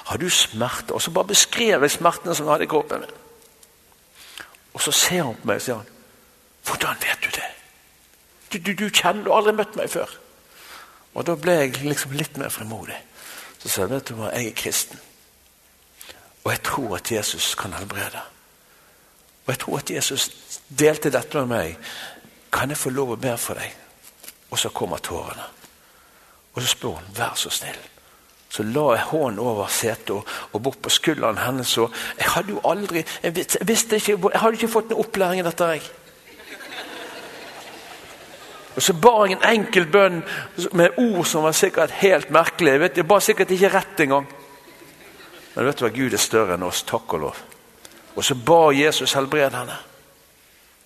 Har 0.09 0.17
du 0.19 0.29
smerte? 0.31 0.95
Og 0.95 1.03
så 1.03 1.11
bare 1.11 1.33
beskrev 1.33 1.83
jeg 1.83 1.91
smertene 1.91 2.35
som 2.35 2.47
jeg 2.47 2.53
hadde 2.53 2.65
i 2.65 2.71
kroppen 2.71 3.01
min. 3.01 3.17
Og 4.75 4.83
så 4.83 4.93
ser 4.93 5.23
hun 5.23 5.35
på 5.35 5.49
meg 5.51 5.57
og 5.57 5.63
sier 5.63 5.75
han, 5.75 5.87
'Hvordan 6.65 6.97
vet 7.01 7.25
du 7.25 7.31
det? 7.35 7.49
Du, 8.53 8.59
du, 8.59 8.85
du 8.85 8.91
kjenner 8.91 9.25
du 9.25 9.31
har 9.31 9.39
aldri 9.39 9.53
møtt 9.53 9.77
meg 9.77 9.91
før.' 9.91 10.19
Og 11.15 11.27
da 11.27 11.35
ble 11.35 11.53
jeg 11.53 11.83
liksom 11.83 12.13
litt 12.13 12.37
mer 12.39 12.49
frimodig. 12.49 12.97
Så 13.59 13.69
sa 13.69 13.81
jeg, 13.83 13.91
'Vet 13.91 14.09
du 14.09 14.15
hva, 14.15 14.31
jeg 14.31 14.47
er 14.47 14.55
kristen.' 14.55 15.01
Og 16.45 16.53
jeg 16.53 16.63
tror 16.63 16.97
at 16.97 17.13
Jesus 17.13 17.55
kan 17.55 17.73
helbrede. 17.73 18.21
Og 19.47 19.53
jeg 19.53 19.59
tror 19.59 19.79
at 19.79 19.91
Jesus 19.91 20.31
delte 20.79 21.11
dette 21.11 21.39
med 21.39 21.47
meg. 21.47 21.77
Kan 22.53 22.71
jeg 22.71 22.79
få 22.79 22.91
lov 22.91 23.13
å 23.13 23.17
be 23.17 23.37
for 23.37 23.55
deg? 23.55 23.75
Og 24.51 24.59
så 24.59 24.69
kommer 24.69 24.99
tårene. 24.99 25.45
Og 26.55 26.63
så 26.63 26.69
spør 26.69 26.89
hun, 26.89 27.05
'Vær 27.15 27.35
så 27.35 27.49
snill'. 27.49 27.89
Så 28.49 28.63
la 28.63 28.95
jeg 28.95 29.05
hånden 29.11 29.39
over 29.39 29.67
setet 29.67 30.11
og, 30.11 30.27
og 30.53 30.63
bort 30.63 30.79
på 30.83 30.89
skulderen 30.89 31.39
hennes. 31.39 31.79
Og 31.79 31.93
jeg 32.19 32.27
hadde 32.33 32.55
jo 32.57 32.61
aldri 32.65 33.05
jeg 33.23 33.47
visste 33.69 33.97
ikke, 33.97 34.19
jeg 34.33 34.41
hadde 34.41 34.57
ikke 34.57 34.73
fått 34.73 34.89
noen 34.89 35.05
opplæring 35.05 35.41
i 35.41 35.45
dette. 35.45 35.65
jeg. 35.65 35.83
Og 38.77 38.83
Så 38.83 38.93
ba 38.95 39.27
jeg 39.27 39.37
en 39.37 39.59
enkel 39.59 39.87
bønn 39.87 40.23
med 40.73 40.99
ord 40.99 41.25
som 41.27 41.43
var 41.43 41.53
sikkert 41.53 41.91
helt 41.91 42.31
merkelige. 42.31 42.73
Jeg, 42.73 42.81
vet, 42.81 42.97
jeg 42.97 43.09
ba 43.09 43.21
sikkert 43.21 43.51
ikke 43.51 43.73
rett 43.75 44.01
engang. 44.01 44.27
Men 45.55 45.67
vet 45.67 45.79
du 45.79 45.85
hva? 45.85 45.95
Gud 45.95 46.15
er 46.15 46.23
større 46.23 46.55
enn 46.55 46.63
oss. 46.63 46.85
Takk 46.87 47.15
og 47.19 47.21
lov. 47.21 47.41
Og 48.15 48.25
så 48.25 48.35
ba 48.35 48.71
Jesus 48.73 49.17
helbrede 49.19 49.57
henne. 49.59 49.79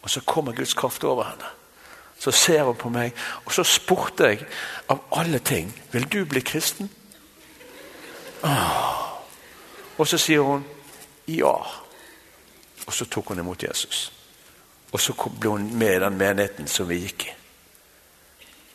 Og 0.02 0.10
så 0.10 0.20
kommer 0.24 0.56
Guds 0.56 0.74
kraft 0.74 1.04
over 1.04 1.28
henne. 1.28 1.50
Så 2.22 2.30
ser 2.30 2.62
hun 2.62 2.76
på 2.78 2.88
meg, 2.88 3.16
og 3.44 3.50
så 3.50 3.64
spurte 3.66 4.28
jeg 4.30 4.44
av 4.92 5.00
alle 5.18 5.40
ting 5.42 5.72
Vil 5.90 6.04
du 6.06 6.20
bli 6.24 6.40
kristen? 6.40 6.90
Ah. 8.46 9.18
Og 9.98 10.06
så 10.06 10.18
sier 10.18 10.42
hun 10.46 10.62
ja. 11.26 11.54
Og 12.86 12.94
så 12.94 13.06
tok 13.10 13.32
hun 13.32 13.42
imot 13.42 13.62
Jesus. 13.62 14.12
Og 14.92 15.00
så 15.00 15.14
ble 15.14 15.50
hun 15.50 15.66
med 15.78 15.96
i 15.96 16.02
den 16.02 16.18
menigheten 16.18 16.68
som 16.68 16.88
vi 16.88 17.00
gikk 17.02 17.26
i. 17.26 17.34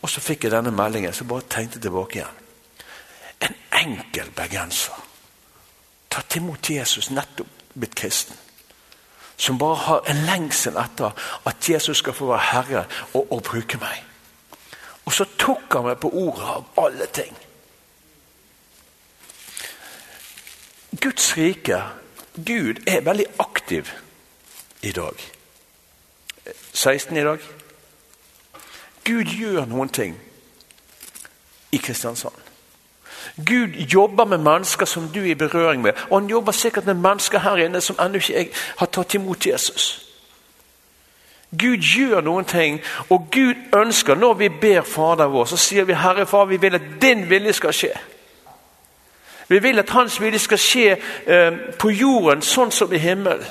Og 0.02 0.10
så 0.10 0.20
fikk 0.20 0.44
jeg 0.44 0.52
denne 0.52 0.72
meldingen, 0.72 1.12
så 1.12 1.24
bare 1.24 1.48
tenkte 1.50 1.80
tilbake 1.80 2.20
igjen. 2.20 2.44
En 3.48 3.56
enkel 3.80 4.30
bergenser. 4.36 5.00
Tatt 6.10 6.36
imot 6.36 6.70
Jesus, 6.70 7.10
nettopp 7.10 7.72
blitt 7.74 7.96
kristen 7.96 8.47
som 9.38 9.58
bare 9.58 9.76
har 9.86 10.10
en 10.10 10.24
lengsel 10.26 10.76
etter 10.76 11.14
at 11.46 11.68
Jesus 11.70 12.02
skal 12.02 12.16
få 12.16 12.26
være 12.32 12.46
herre 12.52 12.84
og, 13.14 13.32
og 13.32 13.42
bruke 13.46 13.78
meg. 13.78 14.02
Og 15.06 15.14
så 15.14 15.24
tok 15.38 15.72
han 15.72 15.86
meg 15.86 16.00
på 16.02 16.10
ordet 16.10 16.48
av 16.56 16.82
alle 16.82 17.06
ting. 17.14 17.36
Guds 21.00 21.30
rike, 21.36 21.78
Gud, 22.34 22.82
er 22.86 23.06
veldig 23.06 23.26
aktiv 23.38 23.88
i 24.82 24.92
dag. 24.92 25.22
16 26.72 27.16
i 27.16 27.24
dag. 27.24 27.38
Gud 29.04 29.32
gjør 29.38 29.64
noen 29.70 29.88
ting 29.88 30.18
i 31.72 31.80
Kristiansand. 31.80 32.47
Gud 33.46 33.68
jobber 33.68 34.24
med 34.24 34.38
mennesker 34.38 34.86
som 34.86 35.08
du 35.14 35.20
er 35.20 35.30
i 35.30 35.34
berøring 35.34 35.82
med. 35.82 35.92
Og 36.10 36.20
han 36.20 36.30
jobber 36.30 36.52
sikkert 36.52 36.86
med 36.86 36.94
mennesker 36.94 37.38
her 37.38 37.56
inne 37.56 37.80
som 37.80 37.96
ennå 38.00 38.18
ikke 38.18 38.50
har 38.76 38.86
tatt 38.86 39.14
imot 39.14 39.46
Jesus. 39.46 40.04
Gud 41.58 41.76
gjør 41.76 42.20
noen 42.20 42.44
ting, 42.44 42.80
og 43.08 43.28
Gud 43.32 43.54
ønsker, 43.76 44.14
når 44.14 44.34
vi 44.34 44.48
ber 44.48 44.82
Fader 44.82 45.26
vår, 45.26 45.44
så 45.44 45.56
sier 45.56 45.84
vi 45.84 45.96
Herre 45.96 46.26
Far, 46.26 46.44
vi 46.44 46.56
vil 46.56 46.74
at 46.74 46.82
din 47.02 47.30
vilje 47.30 47.52
skal 47.52 47.72
skje. 47.72 47.92
Vi 49.48 49.58
vil 49.58 49.78
at 49.78 49.90
Hans 49.90 50.20
vilje 50.20 50.38
skal 50.38 50.58
skje 50.58 50.90
eh, 51.26 51.52
på 51.78 51.90
jorden 51.90 52.42
sånn 52.44 52.70
som 52.70 52.92
i 52.92 53.00
himmelen. 53.00 53.46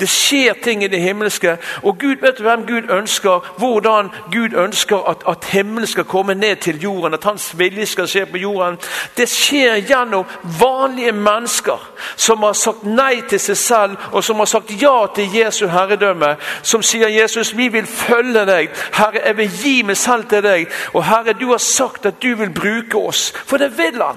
Det 0.00 0.08
skjer 0.08 0.52
ting 0.62 0.84
i 0.84 0.88
det 0.92 1.00
himmelske. 1.00 1.56
Og 1.82 1.98
Gud 1.98 2.16
vet 2.20 2.40
hvem 2.40 2.66
Gud 2.66 2.90
ønsker, 2.90 3.54
hvordan 3.58 4.10
Gud 4.32 4.52
ønsker 4.56 5.08
at, 5.10 5.16
at 5.28 5.44
himmelen 5.44 5.86
skal 5.86 6.04
komme 6.04 6.34
ned 6.34 6.56
til 6.56 6.80
jorden. 6.80 7.14
At 7.14 7.24
hans 7.24 7.58
vilje 7.58 7.86
skal 7.86 8.08
skje 8.08 8.26
på 8.26 8.36
jorden. 8.36 8.76
Det 9.16 9.28
skjer 9.28 9.80
gjennom 9.88 10.24
vanlige 10.60 11.12
mennesker 11.12 11.90
som 12.16 12.42
har 12.44 12.52
sagt 12.52 12.84
nei 12.84 13.22
til 13.28 13.40
seg 13.40 13.56
selv, 13.56 13.96
og 14.12 14.24
som 14.24 14.36
har 14.36 14.52
sagt 14.52 14.76
ja 14.82 15.06
til 15.14 15.32
Jesu 15.32 15.66
herredømme. 15.66 16.36
Som 16.62 16.82
sier 16.82 17.08
'Jesus, 17.08 17.56
vi 17.56 17.68
vil 17.68 17.86
følge 17.86 18.46
deg. 18.46 18.68
Herre, 18.92 19.20
jeg 19.26 19.36
vil 19.36 19.50
gi 19.62 19.82
meg 19.82 19.96
selv 19.96 20.28
til 20.28 20.42
deg.' 20.42 20.66
Og 20.94 21.04
Herre, 21.04 21.32
du 21.32 21.50
har 21.50 21.58
sagt 21.58 22.06
at 22.06 22.22
du 22.22 22.36
vil 22.36 22.50
bruke 22.50 22.98
oss. 23.08 23.32
For 23.46 23.56
det 23.56 23.78
vil 23.78 24.02
han. 24.02 24.16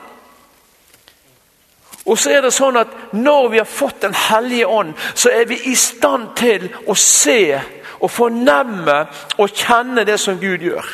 Og 2.10 2.18
så 2.18 2.32
er 2.34 2.42
det 2.42 2.54
sånn 2.54 2.80
at 2.80 3.13
Når 3.13 3.50
vi 3.54 3.62
har 3.62 3.70
fått 3.70 4.01
Den 4.01 4.16
hellige 4.18 4.68
ånd, 4.68 4.94
så 5.13 5.30
er 5.30 5.46
vi 5.46 5.60
i 5.70 5.75
stand 5.75 6.34
til 6.36 6.70
å 6.88 6.96
se 6.98 7.62
og 8.00 8.12
fornemme 8.12 9.00
og 9.38 9.51
kjenne 9.51 10.06
det 10.08 10.16
som 10.20 10.38
Gud 10.39 10.63
gjør. 10.63 10.86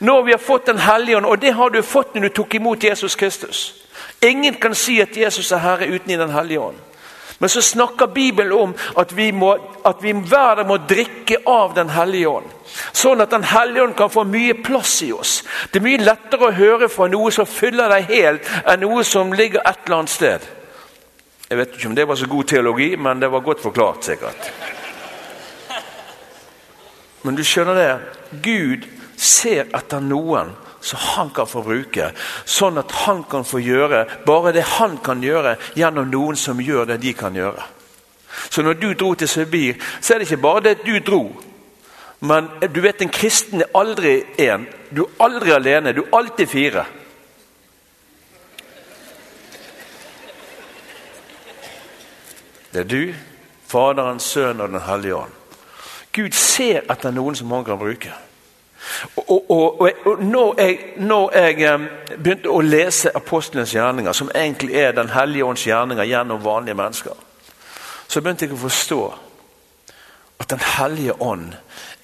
Når 0.00 0.22
vi 0.22 0.32
har 0.32 0.42
fått 0.42 0.66
Den 0.66 0.78
hellige 0.78 1.16
ånd, 1.16 1.26
og 1.26 1.40
det 1.42 1.54
har 1.54 1.70
du 1.70 1.82
fått 1.82 2.14
når 2.14 2.28
du 2.28 2.28
tok 2.28 2.54
imot 2.54 2.84
Jesus 2.84 3.16
Kristus. 3.16 3.74
Ingen 4.22 4.54
kan 4.54 4.74
si 4.74 5.00
at 5.00 5.16
Jesus 5.16 5.52
er 5.52 5.62
Herre 5.62 5.86
uten 5.86 6.10
i 6.10 6.16
Den 6.16 6.30
hellige 6.30 6.60
ånd. 6.60 6.76
Men 7.38 7.48
så 7.48 7.62
snakker 7.62 8.06
Bibelen 8.06 8.52
om 8.52 8.74
at 8.96 9.12
vi, 9.16 9.32
må, 9.32 9.52
at 9.86 10.02
vi 10.02 10.12
hver 10.12 10.64
må 10.66 10.76
drikke 10.90 11.38
av 11.46 11.74
Den 11.74 11.90
hellige 11.94 12.28
ånd. 12.28 12.48
Sånn 12.92 13.22
at 13.22 13.30
Den 13.30 13.46
hellige 13.46 13.84
ånd 13.86 13.96
kan 13.96 14.10
få 14.10 14.24
mye 14.26 14.56
plass 14.62 14.96
i 15.06 15.12
oss. 15.14 15.44
Det 15.70 15.78
er 15.78 15.86
mye 15.86 16.02
lettere 16.02 16.50
å 16.50 16.56
høre 16.56 16.88
fra 16.90 17.06
noe 17.10 17.30
som 17.34 17.46
fyller 17.46 17.90
deg 17.94 18.10
helt, 18.10 18.50
enn 18.66 18.82
noe 18.82 19.06
som 19.06 19.32
ligger 19.32 19.62
et 19.62 19.86
eller 19.86 20.00
annet 20.00 20.14
sted. 20.14 20.48
Jeg 21.48 21.58
vet 21.58 21.78
ikke 21.78 21.88
om 21.88 21.94
det 21.96 22.08
var 22.08 22.18
så 22.18 22.26
god 22.28 22.50
teologi, 22.50 22.90
men 22.96 23.22
det 23.22 23.30
var 23.32 23.46
godt 23.46 23.62
forklart, 23.62 24.04
sikkert. 24.04 24.50
Men 27.22 27.38
du 27.38 27.44
skjønner 27.46 27.78
det? 27.78 27.92
Gud 28.42 28.84
ser 29.16 29.70
etter 29.74 30.02
noen 30.02 30.52
som 30.80 30.98
han 31.02 31.30
kan 31.34 31.48
få 31.48 31.62
bruke. 31.66 32.12
Sånn 32.44 32.78
at 32.78 32.92
han 33.04 33.24
kan 33.30 33.44
få 33.44 33.60
gjøre 33.62 34.04
bare 34.26 34.52
det 34.56 34.64
han 34.78 34.98
kan 35.04 35.22
gjøre, 35.22 35.56
gjennom 35.76 36.10
noen 36.10 36.38
som 36.38 36.60
gjør 36.60 36.92
det 36.92 37.00
de 37.02 37.14
kan 37.16 37.36
gjøre. 37.36 37.66
Så 38.50 38.62
når 38.62 38.78
du 38.78 38.92
dro 38.94 39.14
til 39.14 39.28
Sibir, 39.28 39.78
så 40.00 40.14
er 40.14 40.18
det 40.18 40.28
ikke 40.28 40.42
bare 40.42 40.64
det 40.68 40.76
du 40.86 40.98
dro. 41.02 41.22
Men 42.20 42.48
du 42.74 42.80
vet, 42.82 43.02
en 43.02 43.14
kristen 43.14 43.62
er 43.62 43.74
aldri 43.78 44.22
én. 44.38 44.66
Du 44.90 45.04
er 45.04 45.10
aldri 45.22 45.54
alene. 45.54 45.92
Du 45.92 46.02
er 46.02 46.16
alltid 46.18 46.46
fire. 46.50 46.84
Det 52.72 52.80
er 52.80 52.88
du, 52.88 53.14
Faderen, 53.68 54.20
Sønnen 54.20 54.60
og 54.60 54.68
Den 54.68 54.80
hellige 54.80 55.14
ånd. 55.14 55.32
Gud 56.12 56.32
ser 56.32 56.82
etter 56.90 57.12
noen 57.14 57.36
som 57.36 57.52
han 57.52 57.64
kan 57.64 57.78
bruke. 57.78 58.12
Og, 59.16 59.50
og, 59.50 59.80
og, 59.80 59.90
og 60.04 60.22
når, 60.24 60.60
jeg, 60.60 60.78
når 60.96 61.36
jeg, 61.36 61.88
begynte 62.16 62.50
å 62.50 62.60
lese 62.60 63.12
apostlenes 63.14 63.74
gjerninger, 63.74 64.12
som 64.12 64.30
egentlig 64.34 64.74
er 64.76 64.92
Den 64.92 65.10
hellige 65.12 65.44
ånds 65.44 65.66
gjerninger 65.66 66.04
gjennom 66.04 66.44
vanlige 66.44 66.74
mennesker, 66.74 67.12
så 68.08 68.20
begynte 68.20 68.46
jeg 68.46 68.56
å 68.56 68.62
forstå 68.62 69.02
at 70.38 70.50
Den 70.50 70.64
hellige 70.78 71.22
ånd 71.22 71.52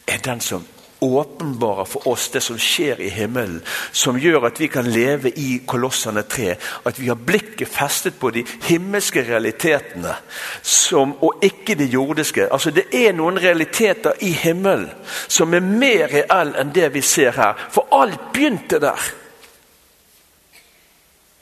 er 0.06 0.18
den 0.24 0.40
som 0.40 0.66
åpenbarer 1.00 1.84
for 1.84 2.08
oss 2.08 2.28
det 2.28 2.40
som 2.40 2.58
skjer 2.58 3.00
i 3.00 3.08
himmelen, 3.08 3.62
som 3.92 4.18
gjør 4.18 4.46
at 4.48 4.60
vi 4.60 4.68
kan 4.72 4.86
leve 4.88 5.30
i 5.30 5.58
Kolossene 5.66 6.22
3. 6.22 6.54
At 6.84 7.00
vi 7.00 7.08
har 7.08 7.18
blikket 7.18 7.68
festet 7.68 8.18
på 8.20 8.30
de 8.30 8.44
himmelske 8.68 9.24
realitetene 9.28 10.14
som, 10.62 11.16
og 11.20 11.44
ikke 11.44 11.74
de 11.74 11.90
jordiske. 11.92 12.48
Altså 12.52 12.70
Det 12.70 12.86
er 12.92 13.12
noen 13.12 13.38
realiteter 13.40 14.16
i 14.20 14.32
himmelen 14.32 14.90
som 15.28 15.54
er 15.54 15.60
mer 15.60 16.08
reelle 16.12 16.60
enn 16.60 16.72
det 16.74 16.92
vi 16.94 17.02
ser 17.02 17.36
her. 17.36 17.68
For 17.70 17.88
alt 17.92 18.32
begynte 18.32 18.80
der. 18.80 19.12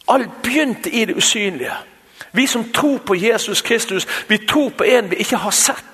Alt 0.08 0.42
begynte 0.42 0.90
i 0.90 1.04
det 1.04 1.16
usynlige. 1.16 1.76
Vi 2.32 2.46
som 2.46 2.72
tror 2.72 2.98
på 2.98 3.14
Jesus 3.14 3.62
Kristus, 3.62 4.06
vi 4.28 4.38
tror 4.38 4.70
på 4.70 4.84
en 4.84 5.10
vi 5.10 5.16
ikke 5.16 5.36
har 5.36 5.50
sett. 5.50 5.91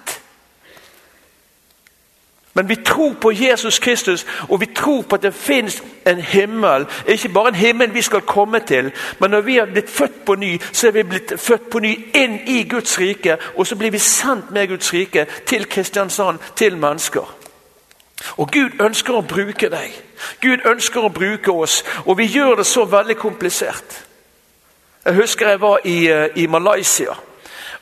Men 2.59 2.69
vi 2.69 2.77
tror 2.77 3.15
på 3.21 3.31
Jesus 3.31 3.79
Kristus, 3.79 4.27
og 4.49 4.61
vi 4.61 4.67
tror 4.67 5.03
på 5.03 5.15
at 5.15 5.23
det 5.23 5.35
fins 5.35 5.83
en 6.07 6.21
himmel. 6.21 6.87
Ikke 7.07 7.29
bare 7.29 7.49
en 7.49 7.55
himmel 7.55 7.95
vi 7.95 8.03
skal 8.03 8.21
komme 8.21 8.61
til, 8.61 8.93
men 9.19 9.31
når 9.31 9.41
vi 9.41 9.57
har 9.57 9.67
blitt 9.67 9.91
født 9.91 10.25
på 10.25 10.35
ny, 10.35 10.61
så 10.73 10.87
er 10.87 10.91
vi 10.91 11.03
blitt 11.03 11.33
født 11.37 11.71
på 11.71 11.79
ny 11.79 11.93
inn 12.15 12.41
i 12.47 12.65
Guds 12.69 12.99
rike. 12.99 13.37
Og 13.57 13.67
så 13.67 13.77
blir 13.77 13.91
vi 13.91 13.99
sendt 13.99 14.50
med 14.50 14.69
Guds 14.69 14.93
rike 14.93 15.27
til 15.47 15.69
Kristiansand, 15.69 16.38
til 16.57 16.77
mennesker. 16.77 17.35
Og 18.37 18.50
Gud 18.50 18.83
ønsker 18.83 19.15
å 19.15 19.23
bruke 19.23 19.71
deg. 19.71 19.95
Gud 20.43 20.67
ønsker 20.67 21.07
å 21.07 21.12
bruke 21.15 21.53
oss, 21.53 21.85
og 22.07 22.19
vi 22.19 22.27
gjør 22.27 22.57
det 22.57 22.67
så 22.67 22.85
veldig 22.85 23.17
komplisert. 23.17 24.03
Jeg 25.05 25.15
husker 25.15 25.49
jeg 25.49 25.61
var 25.61 25.79
i, 25.85 26.09
eh, 26.09 26.27
i 26.35 26.47
Malaysia. 26.47 27.15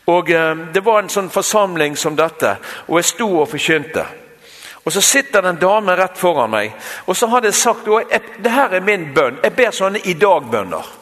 og 0.06 0.30
eh, 0.30 0.56
Det 0.74 0.84
var 0.84 1.02
en 1.02 1.08
sånn 1.08 1.30
forsamling 1.30 1.96
som 1.96 2.16
dette, 2.16 2.56
og 2.88 2.98
jeg 2.98 3.04
sto 3.04 3.40
og 3.40 3.48
forkynte. 3.48 4.25
Og 4.86 4.92
Så 4.92 5.00
sitter 5.00 5.42
det 5.42 5.48
en 5.48 5.58
dame 5.58 5.96
rett 5.98 6.18
foran 6.18 6.50
meg, 6.50 6.72
og 7.06 7.16
så 7.16 7.26
hadde 7.26 7.50
jeg 7.50 7.54
sagt 7.58 7.88
det 8.42 8.52
her 8.52 8.74
er 8.74 8.80
min 8.80 9.08
bønn. 9.14 9.40
Jeg 9.42 9.52
ber 9.56 9.74
sånne 9.74 9.98
i 10.04 10.14
dag-bønner. 10.14 10.92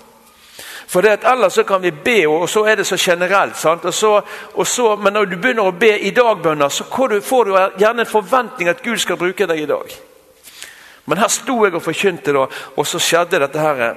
For 0.89 1.03
det 1.03 1.11
at 1.19 1.27
Ellers 1.33 1.53
så 1.53 1.63
kan 1.69 1.83
vi 1.83 1.91
be, 1.91 2.27
og 2.29 2.49
så 2.49 2.65
er 2.65 2.77
det 2.77 2.87
så 2.87 2.97
generelt. 2.97 3.57
sant? 3.57 3.85
Og 3.85 3.95
så, 3.95 4.23
og 4.55 4.67
så, 4.67 4.97
men 4.97 5.13
når 5.13 5.25
du 5.25 5.37
begynner 5.37 5.69
å 5.69 5.77
be 5.77 5.99
i 5.99 6.11
dag-bønner, 6.11 6.69
så 6.69 6.85
får 6.85 7.45
du 7.45 7.57
gjerne 7.79 8.01
en 8.01 8.07
forventning 8.07 8.69
at 8.69 8.83
Gud 8.83 8.99
skal 8.99 9.17
bruke 9.17 9.47
deg 9.47 9.61
i 9.61 9.67
dag. 9.67 9.97
Men 11.05 11.19
her 11.19 11.29
sto 11.29 11.65
jeg 11.65 11.75
og 11.75 11.83
forkynte, 11.83 12.33
da, 12.33 12.47
og 12.77 12.87
så 12.87 12.99
skjedde 12.99 13.43
dette 13.43 13.61
her 13.61 13.95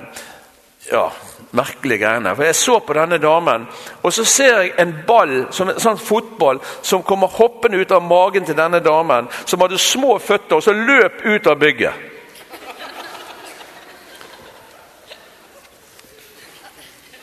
ja, 0.92 1.12
merkelige 1.52 2.06
greiene. 2.06 2.36
For 2.36 2.44
Jeg 2.44 2.56
så 2.56 2.80
på 2.80 2.94
denne 2.94 3.18
damen, 3.18 3.68
og 4.02 4.14
så 4.14 4.26
ser 4.26 4.62
jeg 4.62 4.74
en 4.78 4.94
ball, 5.08 5.48
som 5.52 5.70
en 5.70 5.80
sånn 5.80 6.00
fotball 6.00 6.60
som 6.82 7.04
kommer 7.04 7.28
hoppende 7.28 7.78
ut 7.78 7.92
av 7.92 8.04
magen 8.04 8.46
til 8.46 8.58
denne 8.58 8.80
damen, 8.84 9.30
som 9.46 9.62
hadde 9.62 9.80
små 9.80 10.18
føtter, 10.20 10.58
og 10.58 10.64
så 10.64 10.74
løp 10.74 11.26
ut 11.26 11.48
av 11.48 11.60
bygget. 11.60 11.94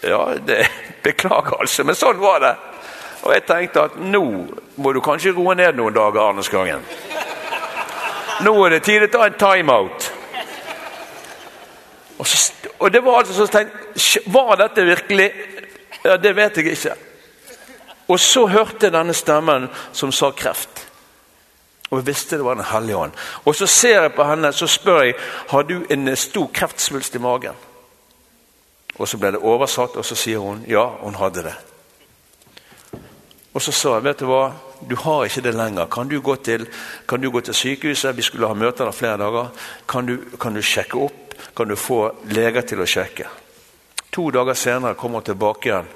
Ja, 0.05 0.29
det 0.47 0.67
Beklager, 1.05 1.61
altså, 1.61 1.85
men 1.85 1.97
sånn 1.97 2.21
var 2.21 2.41
det. 2.41 2.55
Og 3.25 3.33
jeg 3.33 3.45
tenkte 3.49 3.87
at 3.89 3.97
nå 4.01 4.25
må 4.81 4.93
du 4.93 5.01
kanskje 5.05 5.33
roe 5.37 5.55
ned 5.57 5.77
noen 5.77 5.97
dager, 5.97 6.21
Arne 6.21 6.45
Skangen. 6.45 6.85
Nå 8.45 8.53
er 8.65 8.75
det 8.75 8.85
tid 8.85 9.05
å 9.05 9.09
ta 9.13 9.27
en 9.29 9.37
timeout. 9.41 10.09
Og, 12.25 12.29
så, 12.29 12.53
og 12.79 12.93
det 12.93 13.03
var 13.05 13.19
altså 13.19 13.35
så 13.37 13.47
tenkte 13.53 14.23
Var 14.33 14.57
dette 14.57 14.85
virkelig 14.89 15.33
Ja, 16.05 16.17
det 16.17 16.37
vet 16.37 16.57
jeg 16.57 16.73
ikke. 16.73 16.95
Og 18.09 18.21
så 18.21 18.47
hørte 18.47 18.87
jeg 18.87 18.93
denne 18.93 19.15
stemmen 19.17 19.71
som 19.93 20.13
sa 20.13 20.29
kreft. 20.37 20.83
Og 21.91 21.99
jeg 21.99 22.07
visste 22.07 22.37
det 22.37 22.45
var 22.45 22.59
Den 22.59 22.69
hellige 22.69 22.97
ånd. 22.97 23.13
Og 23.45 23.55
så 23.57 23.67
ser 23.67 24.03
jeg 24.03 24.13
på 24.13 24.27
henne 24.29 24.53
så 24.53 24.67
spør 24.69 25.03
jeg 25.03 25.15
har 25.49 25.63
du 25.63 25.87
en 25.91 26.17
stor 26.17 26.51
kreftsvulst 26.53 27.15
i 27.15 27.23
magen. 27.25 27.57
Og 28.99 29.09
så 29.09 29.19
ble 29.19 29.33
det 29.33 29.41
oversatt, 29.41 29.97
og 29.97 30.05
så 30.05 30.15
sier 30.15 30.39
hun 30.39 30.65
ja, 30.69 30.85
hun 31.01 31.17
hadde 31.17 31.49
det. 31.49 31.55
Og 33.55 33.63
så 33.63 33.73
sa 33.73 33.97
jeg 33.97 34.05
vet 34.05 34.21
du 34.21 34.29
hva, 34.29 34.45
du 34.85 34.97
har 35.01 35.25
ikke 35.25 35.41
det 35.49 35.57
lenger. 35.57 35.89
Kan 35.89 36.09
du 36.09 36.21
gå 36.21 36.37
til, 36.37 36.69
kan 37.09 37.21
du 37.21 37.31
gå 37.31 37.41
til 37.41 37.55
sykehuset? 37.55 38.17
Vi 38.17 38.23
skulle 38.23 38.51
ha 38.51 38.55
møter 38.55 38.85
der 38.85 38.93
flere 38.93 39.19
dager. 39.19 39.49
Kan 39.89 40.07
du, 40.07 40.19
kan 40.41 40.55
du 40.55 40.63
sjekke 40.63 40.99
opp? 41.09 41.24
Kan 41.57 41.69
du 41.69 41.77
få 41.77 42.01
leger 42.33 42.63
til 42.69 42.83
å 42.83 42.89
sjekke. 42.89 43.29
To 44.15 44.29
dager 44.31 44.55
senere 44.55 44.95
kommer 44.95 45.21
hun 45.21 45.29
tilbake 45.31 45.69
igjen 45.69 45.91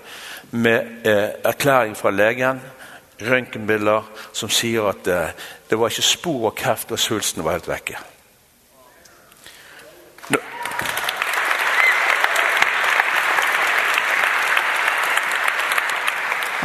med 0.50 1.07
eh, 1.07 1.38
erklæring 1.45 1.97
fra 1.97 2.11
legen, 2.11 2.61
røntgenbilder, 3.21 4.07
som 4.33 4.50
sier 4.50 4.90
at 4.90 5.09
eh, 5.11 5.35
det 5.71 5.78
var 5.78 5.92
ikke 5.92 6.07
spor 6.07 6.49
av 6.50 6.57
kreft, 6.59 6.92
og 6.92 7.02
svulsten 7.02 7.45
var 7.45 7.59
helt 7.59 7.68
vekke. 7.71 7.99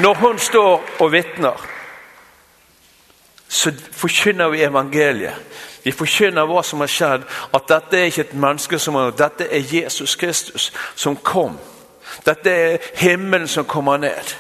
Når 0.03 0.13
hun 0.13 0.39
står 0.39 0.81
og 0.99 1.11
vitner, 1.13 1.59
så 3.47 3.71
forkynner 3.93 4.49
vi 4.49 4.63
evangeliet. 4.65 5.35
Vi 5.83 5.91
forkynner 5.91 6.47
hva 6.47 6.63
som 6.63 6.79
har 6.79 6.91
skjedd, 6.91 7.27
at 7.53 7.67
dette 7.69 7.99
er 7.99 8.11
ikke 8.11 8.27
et 8.27 8.39
menneske 8.39 8.79
som 8.79 8.95
har 8.95 9.11
Dette 9.17 9.49
er 9.51 9.75
Jesus 9.75 10.15
Kristus 10.15 10.71
som 10.95 11.15
kom. 11.15 11.57
Dette 12.25 12.49
er 12.49 12.89
himmelen 13.01 13.47
som 13.47 13.65
kommer 13.65 13.97
ned. 13.97 14.35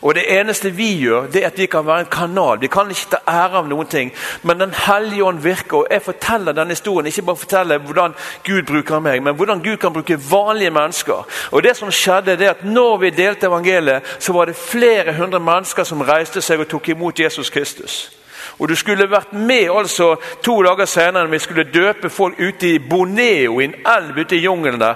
Og 0.00 0.14
det 0.14 0.38
eneste 0.38 0.70
vi 0.70 0.90
gjør, 1.00 1.26
det 1.32 1.42
er 1.42 1.46
at 1.46 1.58
vi 1.58 1.66
kan 1.66 1.86
være 1.86 2.00
en 2.00 2.10
kanal. 2.12 2.60
Vi 2.60 2.66
kan 2.66 2.90
ikke 2.90 3.10
ta 3.10 3.16
ære 3.28 3.62
av 3.62 3.68
noen 3.68 3.86
ting. 3.86 4.12
Men 4.42 4.60
Den 4.60 4.74
hellige 4.74 5.24
ånd 5.24 5.38
virker, 5.42 5.76
og 5.76 5.86
jeg 5.90 6.02
forteller 6.02 6.52
denne 6.52 6.70
historien. 6.70 7.06
Ikke 7.06 7.22
bare 7.22 7.36
forteller 7.36 7.78
hvordan 7.78 8.14
Gud 8.44 8.62
bruker 8.62 9.00
meg, 9.00 9.22
men 9.22 9.34
hvordan 9.34 9.62
Gud 9.62 9.76
kan 9.76 9.92
bruke 9.92 10.18
vanlige 10.30 10.70
mennesker. 10.70 11.26
Og 11.50 11.62
det 11.62 11.76
som 11.76 11.90
skjedde, 11.90 12.36
det 12.36 12.46
er 12.46 12.50
at 12.50 12.64
når 12.64 12.96
vi 12.96 13.10
delte 13.10 13.46
evangeliet, 13.46 14.02
så 14.18 14.32
var 14.32 14.44
det 14.44 14.56
flere 14.56 15.14
hundre 15.14 15.40
mennesker 15.40 15.84
som 15.84 16.00
reiste 16.00 16.40
seg 16.40 16.60
og 16.60 16.68
tok 16.68 16.88
imot 16.88 17.20
Jesus 17.20 17.50
Kristus. 17.50 18.10
Og 18.58 18.68
du 18.68 18.74
skulle 18.76 19.04
vært 19.10 19.32
med 19.36 19.68
altså 19.68 20.14
to 20.44 20.54
dager 20.64 20.88
senere 20.88 21.26
når 21.26 21.32
vi 21.34 21.40
skulle 21.44 21.64
døpe 21.72 22.10
folk 22.10 22.38
ute 22.40 22.70
i 22.70 22.78
Boneo, 22.78 23.58
i 23.60 23.66
en 23.68 23.74
elv 23.96 24.16
ute 24.16 24.36
i 24.36 24.44
jungelen 24.44 24.80
der. 24.80 24.94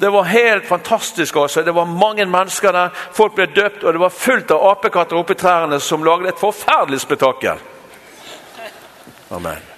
Det 0.00 0.12
var 0.12 0.30
helt 0.30 0.68
fantastisk. 0.68 1.36
altså. 1.36 1.62
Det 1.62 1.74
var 1.74 1.84
mange 1.84 2.24
mennesker 2.24 2.72
der. 2.72 2.88
Folk 3.12 3.34
ble 3.34 3.46
døpt, 3.46 3.84
og 3.84 3.92
det 3.92 4.00
var 4.00 4.08
fullt 4.16 4.50
av 4.50 4.64
apekatter 4.70 5.16
oppi 5.16 5.34
trærne 5.34 5.80
som 5.80 6.04
lagde 6.04 6.32
et 6.32 6.40
forferdelig 6.40 7.00
spetakkel. 7.00 7.60
Amen. 9.30 9.68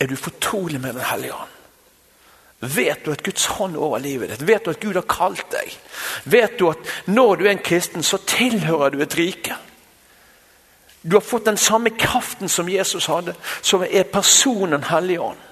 Er 0.00 0.06
du 0.06 0.16
fortrolig 0.16 0.80
med 0.80 0.94
Den 0.94 1.04
hellige 1.04 1.32
ånd? 1.32 1.61
Vet 2.62 3.04
du 3.04 3.10
at 3.10 3.22
Guds 3.22 3.46
hånd 3.46 3.76
over 3.76 3.98
livet 3.98 4.30
ditt? 4.30 4.46
Vet 4.46 4.64
du 4.64 4.70
at 4.70 4.80
Gud 4.80 4.94
har 4.94 5.06
kalt 5.10 5.46
deg? 5.50 5.72
Vet 6.24 6.58
du 6.60 6.68
at 6.70 6.90
når 7.10 7.36
du 7.36 7.46
er 7.46 7.56
en 7.56 7.64
kristen, 7.64 8.02
så 8.06 8.20
tilhører 8.22 8.94
du 8.94 9.02
et 9.02 9.16
rike? 9.18 9.56
Du 11.02 11.16
har 11.16 11.24
fått 11.26 11.46
den 11.46 11.56
samme 11.56 11.90
kraften 11.90 12.48
som 12.48 12.68
Jesus 12.68 13.06
hadde, 13.10 13.34
som 13.62 13.82
er 13.82 14.02
personen 14.02 14.84
Hellige 14.84 15.20
Ånd. 15.20 15.48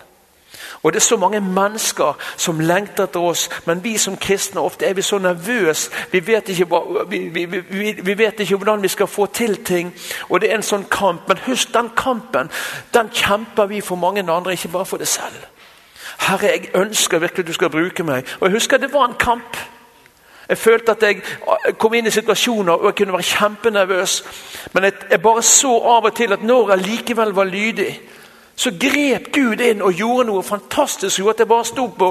Og 0.82 0.92
Det 0.92 0.96
er 0.96 1.04
så 1.04 1.16
mange 1.16 1.40
mennesker 1.40 2.16
som 2.36 2.60
lengter 2.60 3.04
etter 3.04 3.20
oss, 3.20 3.50
men 3.66 3.84
vi 3.84 3.98
som 3.98 4.16
kristne 4.16 4.60
ofte 4.60 4.86
er 4.86 4.94
vi 4.94 5.02
så 5.02 5.18
nervøse. 5.18 5.90
Vi 6.12 6.26
vet 6.26 6.48
vi, 6.48 7.28
vi, 7.28 7.44
vi, 7.44 7.92
vi 8.02 8.18
vet 8.18 8.40
ikke 8.40 8.56
hvordan 8.56 8.82
vi 8.82 8.88
skal 8.88 9.06
få 9.06 9.26
til 9.26 9.64
ting. 9.64 9.94
Og 10.28 10.40
det 10.40 10.50
er 10.50 10.56
en 10.56 10.62
sånn 10.62 10.86
kamp. 10.90 11.28
Men 11.28 11.42
husk, 11.46 11.74
den 11.74 11.90
kampen 11.96 12.50
den 12.94 13.10
kjemper 13.12 13.66
vi 13.66 13.80
for 13.80 13.96
mange 13.96 14.32
andre, 14.32 14.52
ikke 14.52 14.68
bare 14.68 14.86
for 14.86 14.96
det 14.96 15.08
selv. 15.08 15.36
Herre, 16.20 16.46
jeg 16.46 16.70
ønsker 16.74 17.18
virkelig 17.18 17.46
du 17.46 17.52
skal 17.52 17.70
bruke 17.70 18.04
meg. 18.04 18.28
Og 18.40 18.48
jeg 18.48 18.52
husker 18.58 18.76
det 18.76 18.92
var 18.92 19.08
en 19.08 19.18
kamp. 19.18 19.56
Jeg 20.48 20.58
følte 20.58 20.92
at 20.92 21.02
jeg 21.02 21.22
kom 21.78 21.94
inn 21.94 22.06
i 22.06 22.10
situasjoner 22.10 22.72
og 22.72 22.88
jeg 22.90 22.94
kunne 22.98 23.12
være 23.12 23.28
kjempenervøs. 23.28 24.14
Men 24.74 24.84
jeg, 24.84 25.20
bare 25.22 25.42
så 25.42 25.70
av 25.78 26.08
og 26.10 26.16
til 26.16 26.32
at 26.32 26.42
når 26.42 26.70
jeg 26.74 26.86
likevel 26.86 27.34
var 27.34 27.44
lydig, 27.44 28.00
så 28.56 28.70
grep 28.70 29.30
Gud 29.32 29.62
inn 29.64 29.82
og 29.82 29.94
gjorde 29.94 30.26
noe 30.28 30.42
fantastisk. 30.42 31.22
At 31.30 31.38
jeg 31.38 31.48
bare 31.48 31.64
sto 31.64 31.86
på, 31.86 32.10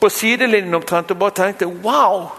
på 0.00 0.08
sidelinjen 0.08 0.74
omtrent 0.74 1.10
og 1.10 1.18
bare 1.18 1.36
tenkte 1.36 1.66
wow. 1.66 2.30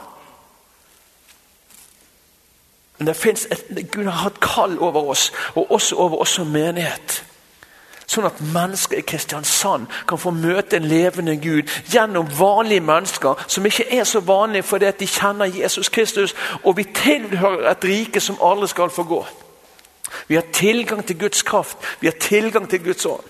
Men 2.98 3.08
det 3.08 3.16
finnes 3.16 3.48
et, 3.52 3.92
Gud 3.92 4.06
har 4.06 4.24
hatt 4.24 4.40
kall 4.40 4.80
over 4.80 5.10
oss, 5.10 5.32
og 5.56 5.72
også 5.72 5.96
over 5.96 6.22
oss 6.22 6.38
som 6.38 6.48
menighet. 6.48 7.24
Sånn 8.12 8.28
at 8.28 8.42
mennesker 8.44 9.00
i 9.00 9.06
Kristiansand 9.08 9.88
kan 10.08 10.20
få 10.20 10.34
møte 10.36 10.76
en 10.76 10.88
levende 10.90 11.38
Gud 11.40 11.70
gjennom 11.94 12.28
vanlige 12.36 12.84
mennesker 12.84 13.46
som 13.48 13.68
ikke 13.68 13.86
er 13.96 14.04
så 14.08 14.20
vanlige 14.20 14.68
fordi 14.68 14.90
at 14.90 15.00
de 15.00 15.08
kjenner 15.08 15.54
Jesus 15.54 15.90
Kristus. 15.90 16.34
Og 16.64 16.76
vi 16.78 16.90
tilhører 16.92 17.70
et 17.72 17.88
rike 17.88 18.20
som 18.20 18.42
aldri 18.44 18.68
skal 18.68 18.92
få 18.92 19.06
gå. 19.08 19.22
Vi 20.28 20.36
har 20.36 20.50
tilgang 20.54 21.06
til 21.08 21.20
Guds 21.20 21.42
kraft, 21.48 21.78
vi 22.02 22.10
har 22.12 22.18
tilgang 22.20 22.68
til 22.70 22.84
Guds 22.84 23.06
ånd. 23.06 23.30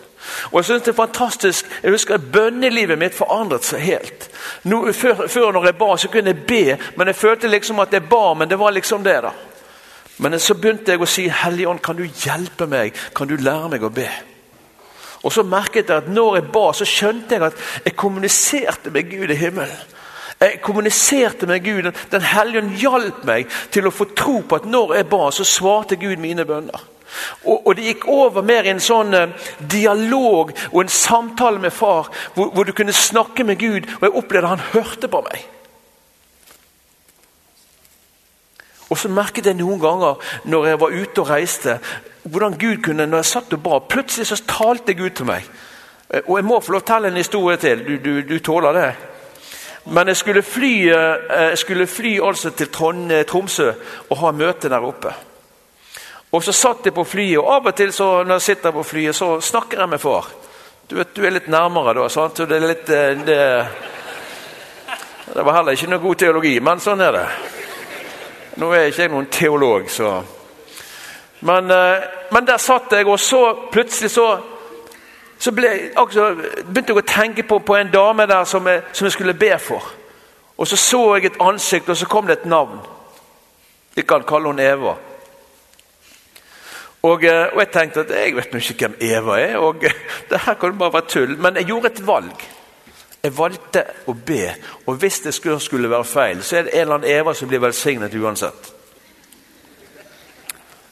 Og 0.51 0.57
Jeg 0.57 0.65
synes 0.65 0.81
det 0.81 0.91
er 0.91 0.97
fantastisk, 0.97 1.69
jeg 1.83 1.91
husker 1.91 2.17
at 2.17 2.31
bønnelivet 2.33 2.97
mitt 2.97 3.15
forandret 3.17 3.65
seg 3.65 3.79
helt. 3.85 4.27
Nå, 4.63 4.91
før, 4.93 5.27
før, 5.27 5.51
når 5.51 5.65
jeg 5.65 5.77
ba, 5.77 5.91
så 5.97 6.09
kunne 6.09 6.33
jeg 6.33 6.45
be, 6.47 6.77
men 6.97 7.07
jeg 7.07 7.15
følte 7.15 7.47
liksom 7.47 7.79
at 7.79 7.93
jeg 7.93 8.09
ba, 8.09 8.33
men 8.33 8.49
det 8.49 8.59
var 8.59 8.71
liksom 8.71 9.03
det. 9.03 9.21
da. 9.23 9.31
Men 10.17 10.39
så 10.39 10.53
begynte 10.53 10.91
jeg 10.91 11.01
å 11.01 11.09
si 11.09 11.27
Hellige 11.29 11.69
Ånd, 11.69 11.81
kan 11.81 11.97
du 11.97 12.03
hjelpe 12.05 12.67
meg? 12.69 12.93
Kan 13.15 13.27
du 13.27 13.37
lære 13.37 13.69
meg 13.69 13.83
å 13.83 13.89
be? 13.89 14.09
Og 15.23 15.33
så 15.33 15.43
merket 15.45 15.89
jeg 15.89 16.01
at 16.01 16.09
når 16.09 16.35
jeg 16.39 16.51
ba, 16.53 16.67
så 16.73 16.87
skjønte 16.87 17.37
jeg 17.37 17.49
at 17.51 17.65
jeg 17.85 17.95
kommuniserte 17.95 18.93
med 18.93 19.09
Gud 19.11 19.33
i 19.33 19.37
himmelen. 19.37 19.97
Jeg 20.41 20.61
kommuniserte 20.61 21.45
med 21.45 21.61
Gud. 21.63 21.91
Den 22.11 22.21
hellige 22.21 22.63
ånd 22.63 22.77
hjalp 22.81 23.25
meg 23.29 23.51
til 23.71 23.85
å 23.85 23.93
få 23.93 24.07
tro 24.17 24.39
på 24.41 24.57
at 24.57 24.65
når 24.65 24.95
jeg 24.97 25.09
ba, 25.11 25.27
så 25.29 25.45
svarte 25.45 25.99
Gud 26.01 26.17
mine 26.21 26.45
bønner. 26.49 26.87
Og, 27.43 27.67
og, 27.67 27.75
Det 27.75 27.85
gikk 27.85 28.07
over 28.07 28.41
mer 28.41 28.65
i 28.65 28.71
en 28.71 28.81
sånn 28.81 29.13
uh, 29.13 29.49
dialog 29.59 30.53
og 30.71 30.81
en 30.81 30.91
samtale 30.91 31.59
med 31.59 31.73
far, 31.75 32.09
hvor, 32.33 32.53
hvor, 32.55 32.65
du 32.65 32.73
kunne 32.73 32.95
snakke 32.95 33.43
med 33.43 33.59
Gud, 33.59 33.89
og 33.99 34.07
jeg 34.07 34.15
opplevde 34.15 34.47
at 34.47 34.55
han 34.55 34.69
hørte 34.73 35.11
på 35.11 35.21
meg. 35.27 35.43
Og 38.91 38.99
så 38.99 39.09
merket 39.11 39.47
jeg 39.47 39.55
noen 39.55 39.79
ganger 39.79 40.31
når 40.51 40.65
jeg 40.67 40.79
var 40.81 40.95
ute 40.95 41.23
og 41.23 41.29
reiste, 41.29 41.77
hvordan 42.23 42.57
Gud 42.59 42.81
kunne, 42.83 43.07
når 43.07 43.23
jeg 43.23 43.25
satt 43.25 43.53
og 43.55 43.63
ba, 43.63 43.79
plutselig 43.79 44.27
så 44.27 44.37
talte 44.47 44.93
Gud 44.93 45.15
til 45.15 45.29
meg. 45.29 45.47
Eh, 46.09 46.21
og 46.27 46.37
jeg 46.37 46.45
må 46.45 46.59
få 46.59 46.75
lov 46.75 46.83
til 46.83 46.91
å 46.91 46.91
fortelle 46.91 47.11
en 47.11 47.21
historie 47.21 47.57
til. 47.57 47.85
Du, 47.87 47.95
du, 48.03 48.11
du, 48.27 48.37
tåler 48.43 48.77
det? 48.77 48.89
Men 49.95 50.11
jeg 50.11 50.19
skulle 50.19 50.43
fly, 50.45 50.73
eh, 50.91 51.35
jeg 51.51 51.61
skulle 51.63 51.87
fly 51.87 52.17
altså 52.21 52.51
til 52.51 52.67
eh, 52.67 53.23
Tromsø 53.25 53.71
og 54.09 54.17
ha 54.21 54.31
møte 54.31 54.69
der 54.69 54.85
oppe. 54.85 55.13
Og 56.31 56.43
så 56.43 56.51
satt 56.55 56.85
jeg 56.85 56.95
på 56.95 57.03
flyet, 57.03 57.39
og 57.39 57.49
av 57.51 57.71
og 57.71 57.75
til 57.75 57.91
så, 57.93 58.23
når 58.23 58.39
jeg 58.39 58.41
sitter 58.41 58.71
på 58.71 58.83
flyet, 58.83 59.15
så 59.15 59.39
snakker 59.41 59.79
jeg 59.79 59.89
med 59.89 59.99
far. 59.99 60.29
Du 60.87 60.95
vet, 60.95 61.15
du 61.15 61.25
er 61.25 61.33
litt 61.35 61.47
nærmere 61.47 61.95
da. 61.95 62.09
sant? 62.09 62.43
det 62.47 62.55
er 62.55 62.67
litt 62.67 62.85
det, 62.87 63.39
det 65.33 65.43
var 65.43 65.57
heller 65.57 65.75
ikke 65.75 65.89
noe 65.91 66.03
god 66.03 66.21
teologi, 66.23 66.53
men 66.59 66.79
sånn 66.83 67.03
er 67.03 67.15
det. 67.15 67.25
Nå 68.55 68.71
er 68.75 68.89
ikke 68.89 69.05
jeg 69.05 69.11
noen 69.11 69.29
teolog, 69.31 69.89
så 69.91 70.21
men, 71.41 71.71
eh, 71.71 72.03
men, 72.31 72.47
der 72.47 72.57
satt 72.57 72.91
jeg, 72.91 73.07
og 73.07 73.19
så 73.19 73.55
plutselig 73.71 74.11
så, 74.11 74.25
så 75.39 75.51
ble, 75.51 75.69
altså, 75.97 76.27
begynte 76.67 76.93
jeg 76.93 76.99
å 77.01 77.07
tenke 77.07 77.45
på, 77.49 77.57
på 77.65 77.77
en 77.79 77.89
dame 77.93 78.27
der 78.29 78.45
som 78.45 78.67
jeg, 78.69 78.83
som 78.93 79.07
jeg, 79.07 79.15
skulle 79.15 79.33
be 79.33 79.55
for. 79.59 79.87
Og 80.57 80.67
så 80.69 80.77
så 80.77 80.99
jeg 81.15 81.31
et 81.31 81.41
ansikt, 81.41 81.89
og 81.89 81.97
så 81.97 82.05
kom 82.05 82.29
det 82.29 82.37
et 82.37 82.45
navn. 82.45 82.77
Vi 83.95 84.05
kan 84.05 84.27
kalle 84.27 84.51
henne 84.51 84.67
Eva. 84.69 84.93
Og, 87.01 87.25
eh, 87.25 87.47
og, 87.47 87.59
jeg 87.63 87.71
tenkte 87.73 88.05
at 88.05 88.13
jeg 88.13 88.35
vet 88.37 88.53
ikke 88.61 88.85
hvem 88.85 88.97
Eva 89.01 89.39
er, 89.41 89.57
og 89.57 89.81
det 90.29 90.45
her 90.45 90.59
kan 90.61 90.77
bare 90.77 90.93
være 90.99 91.09
tull. 91.09 91.37
Men 91.41 91.57
jeg 91.57 91.71
gjorde 91.73 91.95
et 91.95 92.07
valg. 92.07 92.49
Jeg 93.21 93.37
valgte 93.37 93.83
å 94.09 94.15
be, 94.17 94.47
og 94.89 94.95
hvis 94.97 95.19
det 95.21 95.33
skulle, 95.35 95.89
være 95.89 96.05
feil, 96.09 96.43
så 96.43 96.57
er 96.57 96.63
det 96.63 96.73
en 96.73 96.81
eller 96.81 96.95
annen 96.95 97.11
Eva 97.11 97.33
som 97.37 97.49
blir 97.49 97.61
velsignet 97.61 98.15
uansett. 98.17 98.71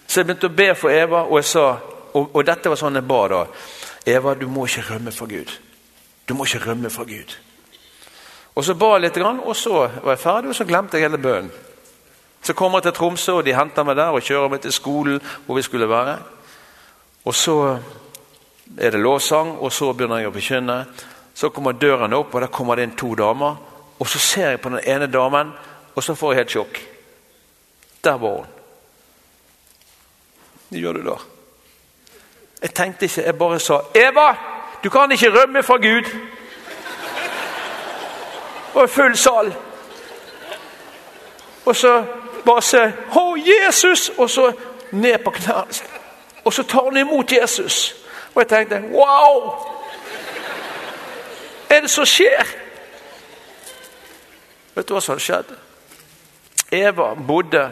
Så 0.06 0.20
jeg 0.20 0.28
begynte 0.28 0.50
å 0.50 0.58
be 0.58 0.68
for 0.78 0.94
Eva, 0.94 1.24
og, 1.26 1.39
jeg 1.39 1.50
sa, 1.50 1.65
og, 2.13 2.30
og 2.36 2.46
dette 2.46 2.70
var 2.70 2.78
sånn 2.78 3.00
jeg 3.00 3.10
ba 3.10 3.22
da. 3.34 3.42
Eva, 4.10 4.36
du 4.38 4.46
må 4.50 4.68
ikke 4.70 4.86
rømme 4.92 5.13
fra 5.13 5.26
Gud. 5.30 5.56
Du 6.30 6.36
må 6.38 6.46
ikke 6.46 6.68
rømme 6.68 6.89
fra 6.94 7.06
Gud. 7.10 7.34
Og 8.56 8.65
Så 8.65 8.76
ba 8.76 8.94
jeg 8.96 9.08
litt, 9.08 9.18
og 9.18 9.56
så 9.56 9.74
var 10.04 10.13
jeg 10.13 10.22
ferdig, 10.22 10.50
og 10.50 10.56
så 10.56 10.65
glemte 10.65 10.98
jeg 10.98 11.10
hele 11.10 11.18
bønnen. 11.22 11.52
Så 12.42 12.54
kommer 12.54 12.78
jeg 12.78 12.84
til 12.84 12.98
Tromsø, 12.98 13.32
og 13.39 13.46
de 13.46 13.56
henter 13.56 13.84
meg 13.84 13.98
der 13.98 14.15
og 14.15 14.24
kjører 14.24 14.50
meg 14.50 14.62
til 14.62 14.74
skolen 14.74 15.22
hvor 15.46 15.58
vi 15.58 15.62
skulle 15.62 15.89
være. 15.89 16.18
Og 17.26 17.36
så 17.36 17.56
er 18.78 18.92
det 18.92 19.00
lovsang, 19.00 19.58
og 19.60 19.72
så 19.72 19.92
begynner 19.94 20.22
jeg 20.22 20.30
å 20.30 20.36
forkynne. 20.36 20.78
Så 21.39 21.49
kommer 21.49 21.71
døren 21.71 22.13
opp, 22.13 22.34
og 22.36 22.41
der 22.41 22.47
kommer 22.52 22.75
det 22.75 22.84
inn 22.84 22.95
to 22.99 23.13
damer. 23.15 23.56
Og 23.99 24.08
så 24.08 24.19
ser 24.19 24.49
jeg 24.49 24.60
på 24.62 24.69
den 24.69 24.82
ene 24.84 25.08
damen, 25.08 25.54
og 25.95 26.04
så 26.04 26.15
får 26.15 26.34
jeg 26.34 26.39
helt 26.39 26.52
sjokk. 26.52 26.80
Der 28.04 28.17
var 28.19 28.34
hun. 28.41 28.49
Det 30.69 30.82
gjør 30.82 30.99
du 30.99 31.06
da. 31.06 31.15
Jeg 32.62 32.73
tenkte 32.75 33.06
ikke, 33.06 33.23
jeg 33.23 33.38
bare 33.38 33.60
sa 33.60 33.80
'Eva, 33.95 34.36
du 34.84 34.89
kan 34.89 35.12
ikke 35.12 35.32
rømme 35.39 35.63
fra 35.63 35.78
Gud'. 35.78 36.17
Og 38.73 38.89
full 38.89 39.17
sal. 39.17 39.56
Og 41.65 41.75
så 41.75 42.06
bare 42.45 42.62
se 42.62 42.93
'Å, 43.12 43.36
Jesus!' 43.38 44.12
Og 44.17 44.30
så 44.30 44.54
ned 44.91 45.17
på 45.17 45.32
knærne. 45.32 45.73
Og 46.43 46.54
så 46.54 46.63
tar 46.63 46.80
hun 46.82 46.97
imot 46.97 47.32
Jesus. 47.32 47.95
Og 48.36 48.41
jeg 48.41 48.47
tenkte 48.47 48.75
'Wow! 48.75 49.79
Er 51.69 51.82
det 51.82 51.89
som 51.89 52.05
skjer?' 52.05 52.55
Vet 54.75 54.88
du 54.88 54.93
hva 54.93 55.01
som 55.01 55.13
hadde 55.13 55.25
skjedd? 55.25 55.49
Eva 56.71 57.13
bodde 57.15 57.65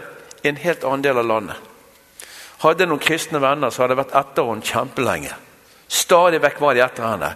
i 0.44 0.50
en 0.50 0.58
helt 0.60 0.84
annen 0.84 1.04
del 1.06 1.18
av 1.18 1.26
landet. 1.26 1.56
Hadde 2.60 2.88
noen 2.90 3.00
kristne 3.00 3.40
venner 3.40 3.70
som 3.70 3.86
hadde 3.86 4.00
vært 4.00 4.16
etter 4.18 4.50
henne 4.50 4.66
kjempelenge. 4.66 5.36
Stadig 5.88 6.42
vekk 6.44 6.58
var 6.60 6.76
de 6.76 6.82
etter 6.84 7.06
henne. 7.08 7.30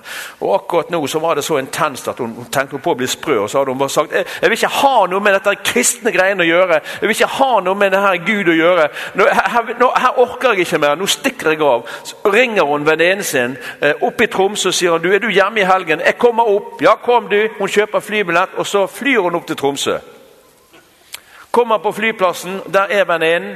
Og 0.44 0.56
Akkurat 0.58 0.90
nå 0.92 1.00
så 1.08 1.20
var 1.24 1.36
det 1.40 1.44
så 1.48 1.56
intenst 1.62 2.10
at 2.12 2.20
hun 2.20 2.34
tenkte 2.52 2.82
på 2.84 2.92
å 2.92 2.98
bli 3.00 3.08
sprø. 3.08 3.38
og 3.40 3.50
så 3.50 3.62
hadde 3.62 3.72
hun 3.72 3.80
bare 3.80 3.90
sagt 3.90 4.12
jeg, 4.12 4.26
jeg 4.42 4.50
vil 4.50 4.58
ikke 4.58 4.74
ha 4.82 5.06
noe 5.08 5.24
med 5.24 5.38
dette 5.38 5.56
kristne 5.64 6.12
greiene 6.12 6.44
å 6.44 6.50
gjøre. 6.50 6.82
Jeg 7.00 7.08
vil 7.08 7.16
ikke 7.16 7.32
ha 7.38 7.52
noe 7.64 7.76
med 7.80 7.92
det 7.96 8.04
her 8.04 8.20
Gud 8.28 8.52
å 8.52 8.58
gjøre. 8.60 8.90
Nå, 9.16 9.28
her, 9.32 9.74
nå, 9.80 9.92
her, 9.96 10.20
orker 10.20 10.52
jeg 10.52 10.68
ikke 10.68 10.82
mer. 10.84 11.00
Nå 11.00 11.08
stikker 11.08 11.54
jeg 11.54 11.64
av. 11.64 11.88
Så 12.04 12.34
ringer 12.34 12.68
hun 12.68 12.88
venninnen 12.88 13.24
sin 13.24 13.56
eh, 13.80 13.96
opp 14.04 14.22
i 14.22 14.28
Tromsø 14.28 14.74
og 14.74 14.76
sier 14.76 15.00
du 15.00 15.14
er 15.14 15.24
du 15.24 15.30
hjemme 15.32 15.64
i 15.64 15.68
helgen. 15.68 16.04
Jeg 16.04 16.20
kommer 16.20 16.50
opp. 16.52 16.82
Ja, 16.84 16.98
kom 17.00 17.32
du. 17.32 17.40
Hun 17.60 17.72
kjøper 17.72 18.04
flybillett, 18.04 18.58
og 18.60 18.68
så 18.68 18.84
flyr 18.92 19.30
hun 19.30 19.40
opp 19.40 19.48
til 19.48 19.60
Tromsø. 19.60 20.02
Kommer 21.52 21.78
på 21.78 21.92
flyplassen, 21.92 22.62
der 22.74 22.88
er 22.90 23.04
venninnen, 23.06 23.56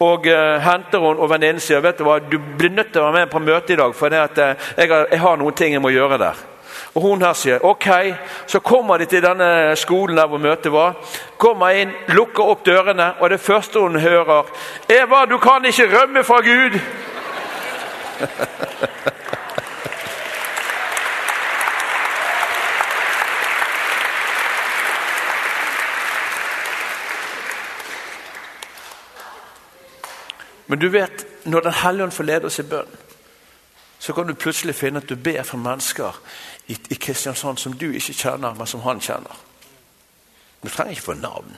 og 0.00 0.26
uh, 0.26 0.62
henter 0.64 0.98
hun, 0.98 1.18
Og 1.18 1.28
venninnen 1.30 1.60
sier 1.60 1.80
vet 1.84 1.98
du 1.98 2.04
hva, 2.06 2.18
du 2.18 2.38
blir 2.40 2.72
nødt 2.72 2.92
til 2.92 3.02
å 3.02 3.10
være 3.10 3.18
med 3.18 3.30
på 3.32 3.42
møte 3.44 3.72
i 3.72 3.76
dag, 3.76 3.94
for 3.94 4.06
uh, 4.08 4.16
jeg, 4.16 4.88
har, 4.88 5.06
jeg, 5.10 5.20
har, 5.20 5.36
noen 5.36 5.54
ting 5.54 5.72
jeg 5.76 5.82
må 5.84 5.92
gjøre 5.92 6.18
der. 6.18 6.40
Og 6.94 7.02
hun 7.02 7.22
her 7.22 7.34
sier 7.36 7.64
ok. 7.66 7.88
Så 8.46 8.60
kommer 8.64 8.98
de 8.98 9.04
til 9.10 9.22
denne 9.22 9.76
skolen 9.76 10.16
der 10.16 10.30
hvor 10.30 10.40
møtet 10.40 10.72
var. 10.72 10.94
Kommer 11.36 11.76
inn, 11.76 11.92
lukker 12.16 12.54
opp 12.54 12.64
dørene, 12.64 13.12
og 13.20 13.30
det 13.30 13.40
første 13.40 13.82
hun 13.82 14.00
hører 14.00 14.48
Eva, 14.88 15.24
du 15.28 15.38
kan 15.38 15.64
ikke 15.64 15.90
rømme 15.92 16.24
fra 16.24 16.40
Gud! 16.40 16.80
Men 30.66 30.78
du 30.78 30.88
vet, 30.88 31.26
når 31.44 31.60
Den 31.60 31.72
hellige 31.72 32.04
ånd 32.04 32.12
får 32.12 32.44
oss 32.44 32.58
i 32.58 32.62
bønn, 32.62 32.96
så 33.98 34.12
kan 34.12 34.26
du 34.26 34.34
plutselig 34.34 34.74
finne 34.74 35.00
at 35.00 35.08
du 35.08 35.16
ber 35.16 35.42
for 35.42 35.56
mennesker 35.56 36.20
i, 36.68 36.76
i 36.90 36.94
Kristiansand 36.94 37.58
som 37.58 37.72
du 37.72 37.90
ikke 37.92 38.12
kjenner, 38.12 38.54
men 38.54 38.66
som 38.66 38.80
han 38.80 39.00
kjenner. 39.00 39.36
Du 40.62 40.68
trenger 40.68 40.90
ikke 40.90 41.02
få 41.02 41.14
navn. 41.14 41.56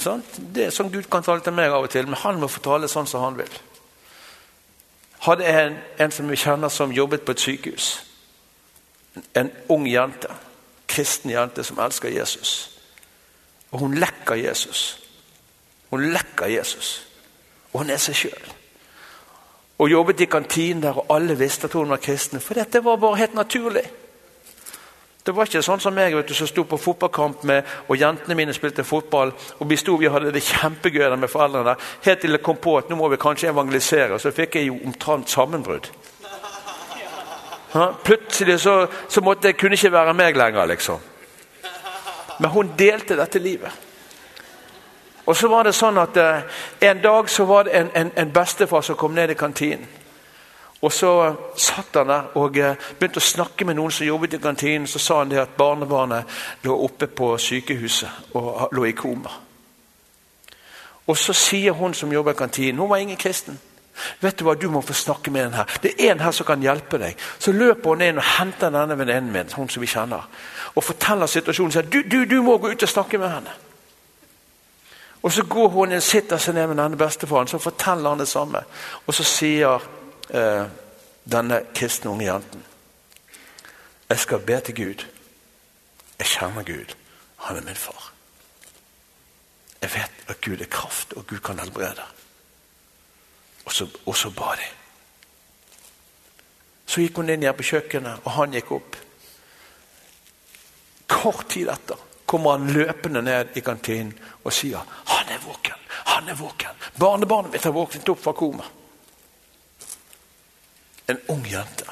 Sånn? 0.00 0.22
Det 0.36 0.66
er 0.66 0.74
sånn 0.74 0.90
Gud 0.92 1.08
kan 1.10 1.24
tale 1.24 1.44
til 1.44 1.54
meg 1.54 1.72
av 1.72 1.86
og 1.86 1.90
til, 1.92 2.08
men 2.08 2.18
han 2.20 2.40
må 2.40 2.48
få 2.48 2.62
tale 2.64 2.88
sånn 2.88 3.08
som 3.08 3.22
han 3.22 3.38
vil. 3.38 3.58
Hadde 5.26 5.48
en, 5.48 5.78
en 5.98 6.12
som 6.12 6.28
vi 6.28 6.38
kjenner 6.40 6.72
som 6.72 6.92
jobbet 6.92 7.24
på 7.24 7.34
et 7.36 7.44
sykehus. 7.44 7.90
En 9.36 9.50
ung 9.72 9.86
jente. 9.88 10.32
Kristen 10.88 11.32
jente 11.32 11.64
som 11.64 11.80
elsker 11.82 12.12
Jesus. 12.12 12.54
Og 13.72 13.80
hun 13.84 13.96
lekker 14.00 14.40
Jesus. 14.40 14.86
Hun 15.90 16.10
lekker 16.12 16.52
Jesus. 16.52 17.00
Og 17.76 17.82
hun 17.82 17.92
er 17.92 18.00
seg 18.00 18.16
sjøl. 18.16 18.52
Og 19.76 19.90
jobbet 19.92 20.22
i 20.24 20.28
kantinen 20.32 20.80
der, 20.80 20.96
og 20.96 21.10
alle 21.12 21.34
visste 21.36 21.68
at 21.68 21.74
hun 21.76 21.90
var 21.92 22.00
kristen. 22.00 22.40
For 22.40 22.56
dette 22.56 22.80
var 22.80 22.96
bare 22.96 23.18
helt 23.20 23.34
naturlig. 23.36 23.84
Det 25.26 25.34
var 25.36 25.50
ikke 25.50 25.60
sånn 25.66 25.82
som 25.82 25.92
meg 25.92 26.14
vet 26.16 26.30
du, 26.30 26.32
som 26.38 26.48
sto 26.48 26.64
på 26.64 26.78
fotballkamp 26.80 27.44
med, 27.50 27.68
og 27.90 28.00
jentene 28.00 28.36
mine 28.38 28.54
spilte 28.56 28.86
fotball. 28.86 29.34
og 29.60 29.68
Vi 29.68 29.76
sto, 29.76 29.98
vi 30.00 30.08
hadde 30.08 30.32
det 30.32 30.44
kjempegøy 30.46 31.02
der 31.02 31.20
med 31.20 31.28
foreldrene. 31.28 31.76
Helt 32.06 32.24
til 32.24 32.38
jeg 32.38 32.44
kom 32.46 32.56
på 32.56 32.78
at 32.78 32.88
nå 32.88 32.96
må 32.96 33.10
vi 33.12 33.20
kanskje 33.20 33.50
evangelisere. 33.52 34.16
Så 34.22 34.32
fikk 34.32 34.56
jeg 34.56 34.70
jo 34.70 34.80
omtrent 34.86 35.28
sammenbrudd. 35.28 35.90
Plutselig 38.06 38.60
så, 38.62 38.86
så 39.08 39.20
måtte 39.20 39.50
jeg 39.50 39.58
kunne 39.60 39.76
ikke 39.76 39.92
være 39.92 40.16
meg 40.16 40.38
lenger, 40.40 40.72
liksom. 40.72 41.02
Men 42.40 42.50
hun 42.54 42.72
delte 42.78 43.18
dette 43.18 43.42
livet. 43.42 43.85
Og 45.26 45.36
så 45.36 45.48
var 45.48 45.66
det 45.66 45.74
sånn 45.74 45.98
at 45.98 46.16
eh, 46.16 46.42
En 46.80 47.02
dag 47.02 47.30
så 47.30 47.44
var 47.44 47.64
det 47.64 47.74
en, 47.74 47.90
en, 47.94 48.10
en 48.16 48.32
bestefar 48.32 48.82
som 48.82 48.96
kom 48.96 49.14
ned 49.14 49.30
i 49.30 49.38
kantinen. 49.38 49.86
Og 50.82 50.92
Så 50.92 51.34
satt 51.56 51.96
han 51.96 52.08
der 52.08 52.36
og 52.38 52.58
eh, 52.58 52.76
begynte 52.98 53.18
å 53.18 53.24
snakke 53.24 53.64
med 53.64 53.78
noen 53.78 53.90
som 53.90 54.06
jobbet 54.06 54.36
i 54.36 54.42
kantinen. 54.42 54.86
Så 54.86 54.98
sa 54.98 55.18
han 55.22 55.32
det 55.32 55.40
at 55.40 55.56
barnebarnet 55.56 56.24
lå 56.62 56.76
oppe 56.84 57.06
på 57.06 57.36
sykehuset 57.38 58.34
og 58.36 58.68
lå 58.76 58.84
i 58.84 58.92
koma. 58.92 59.32
Og 61.06 61.16
Så 61.16 61.32
sier 61.32 61.72
hun 61.72 61.94
som 61.94 62.12
jobber 62.12 62.34
i 62.34 62.38
kantinen 62.38 62.78
Hun 62.78 62.88
var 62.90 62.96
ingen 62.96 63.16
kristen. 63.16 63.58
Vet 64.20 64.38
du 64.38 64.44
hva, 64.44 64.54
du 64.54 64.68
må 64.68 64.82
få 64.84 64.92
snakke 64.92 65.30
med 65.30 65.44
den 65.44 65.54
her. 65.54 65.78
Det 65.82 65.94
er 65.98 66.12
en 66.12 66.20
her 66.20 66.30
som 66.30 66.46
kan 66.46 66.62
hjelpe 66.62 66.98
deg. 67.00 67.16
Så 67.38 67.52
løper 67.52 67.94
hun 67.94 68.02
inn 68.04 68.18
og 68.20 68.26
henter 68.36 68.70
denne 68.70 68.98
venninnen 68.98 69.32
min, 69.32 69.52
hun 69.56 69.70
som 69.72 69.80
vi 69.80 69.88
kjenner, 69.88 70.26
og 70.74 70.84
forteller 70.84 71.26
situasjonen. 71.26 71.88
Du, 71.88 72.02
du, 72.04 72.24
du 72.28 72.42
må 72.42 72.58
gå 72.58 72.74
ut 72.74 72.82
og 72.82 72.92
snakke 72.92 73.18
med 73.18 73.32
henne. 73.32 73.54
Og 75.26 75.32
Så 75.32 75.42
går 75.42 75.68
hun 75.68 75.92
inn, 75.92 76.00
sitter 76.00 76.38
seg 76.38 76.54
ned 76.54 76.68
med 76.70 76.78
denne 76.78 76.96
bestefaren, 76.96 77.48
så 77.50 77.58
forteller 77.58 78.12
han 78.12 78.20
det 78.22 78.28
samme. 78.30 78.60
Og 79.10 79.14
så 79.14 79.24
sier 79.26 79.82
eh, 80.30 80.68
denne 81.26 81.58
kristne 81.74 82.12
unge 82.12 82.28
jenten 82.28 82.62
Jeg 84.08 84.18
skal 84.22 84.38
be 84.46 84.60
til 84.60 84.76
Gud. 84.76 85.02
Jeg 86.18 86.30
kjenner 86.30 86.62
Gud. 86.62 86.94
Han 87.48 87.56
er 87.56 87.66
min 87.66 87.74
far. 87.74 88.12
Jeg 89.82 89.90
vet 89.96 90.30
at 90.30 90.40
Gud 90.46 90.60
er 90.62 90.70
kraft, 90.70 91.12
og 91.12 91.26
Gud 91.26 91.42
kan 91.42 91.58
helbrede. 91.58 92.06
Og 93.64 93.72
så, 93.72 93.88
og 94.06 94.16
så 94.16 94.30
ba 94.30 94.54
de. 94.54 94.70
Så 96.86 97.02
gikk 97.02 97.18
hun 97.18 97.34
inn 97.34 97.42
igjen 97.42 97.58
på 97.58 97.66
kjøkkenet, 97.66 98.22
og 98.22 98.30
han 98.38 98.54
gikk 98.54 98.76
opp. 98.78 99.02
Kort 101.10 101.48
tid 101.50 101.74
etter 101.74 102.05
kommer 102.26 102.50
han 102.56 102.70
løpende 102.70 103.22
ned 103.22 103.56
i 103.56 103.60
kantinen 103.60 104.14
og 104.44 104.52
sier 104.52 104.78
'Han 105.06 105.28
er 105.28 105.38
våken! 105.38 105.78
Han 106.06 106.28
er 106.28 106.34
våken! 106.34 106.70
Barnebarnet 106.98 107.52
mitt 107.52 107.64
har 107.64 107.72
våknet 107.72 108.08
opp 108.08 108.22
fra 108.22 108.32
koma.' 108.32 108.70
En 111.08 111.18
ung 111.28 111.46
jente 111.46 111.84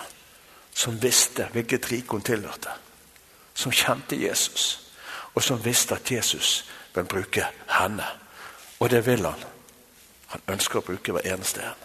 som 0.75 0.99
visste 0.99 1.49
hvilket 1.53 1.92
rike 1.92 2.11
hun 2.11 2.23
tilhørte. 2.23 2.70
Som 3.55 3.73
kjente 3.73 4.16
Jesus, 4.16 4.90
og 5.35 5.42
som 5.42 5.64
visste 5.64 5.94
at 5.94 6.11
Jesus 6.11 6.64
vil 6.94 7.05
bruke 7.05 7.47
henne. 7.68 8.07
Og 8.81 8.90
det 8.90 9.07
vil 9.07 9.25
han. 9.25 9.44
Han 10.27 10.40
ønsker 10.49 10.79
å 10.79 10.87
bruke 10.87 11.12
hver 11.12 11.27
eneste 11.35 11.62
en. 11.62 11.81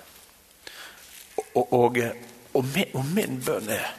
Og, 1.56 1.74
og, 1.74 1.98
og, 2.54 2.66
min, 2.66 2.90
og 2.94 3.06
min 3.06 3.42
bønn 3.46 3.70
er 3.70 3.94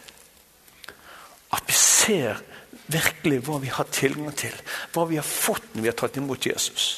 at 1.51 1.63
vi 1.67 1.75
ser 1.75 2.43
virkelig 2.93 3.41
hva 3.47 3.59
vi 3.63 3.71
har 3.73 3.89
tilgang 3.93 4.35
til, 4.37 4.55
hva 4.93 5.07
vi 5.09 5.19
har 5.21 5.27
fått 5.27 5.75
når 5.75 5.83
vi 5.83 5.91
har 5.91 5.99
tatt 5.99 6.19
imot 6.21 6.47
Jesus. 6.47 6.89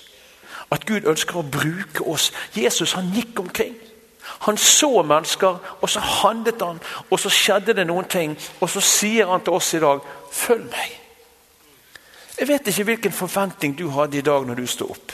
At 0.72 0.86
Gud 0.88 1.08
ønsker 1.08 1.40
å 1.40 1.46
bruke 1.46 2.04
oss. 2.08 2.30
Jesus 2.56 2.94
han 2.96 3.12
gikk 3.14 3.40
omkring. 3.42 3.74
Han 4.46 4.56
så 4.56 5.02
mennesker, 5.02 5.58
og 5.80 5.90
så 5.90 6.00
handlet 6.00 6.62
han, 6.62 6.80
og 7.10 7.20
så 7.20 7.30
skjedde 7.32 7.74
det 7.76 7.86
noen 7.86 8.08
ting. 8.08 8.36
Og 8.60 8.70
så 8.70 8.80
sier 8.80 9.28
han 9.28 9.42
til 9.44 9.58
oss 9.58 9.74
i 9.74 9.80
dag 9.82 10.00
'følg 10.32 10.64
meg'. 10.70 10.98
Jeg 12.38 12.48
vet 12.48 12.66
ikke 12.66 12.84
hvilken 12.84 13.12
forventning 13.12 13.78
du 13.78 13.88
hadde 13.90 14.18
i 14.18 14.20
dag 14.20 14.46
når 14.46 14.54
du 14.54 14.66
sto 14.66 14.90
opp. 14.90 15.12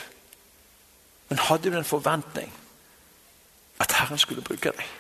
Men 1.28 1.38
hadde 1.38 1.70
du 1.70 1.76
en 1.76 1.84
forventning 1.84 2.52
at 3.80 3.92
Herren 3.92 4.18
skulle 4.18 4.42
bruke 4.42 4.70
deg? 4.70 4.97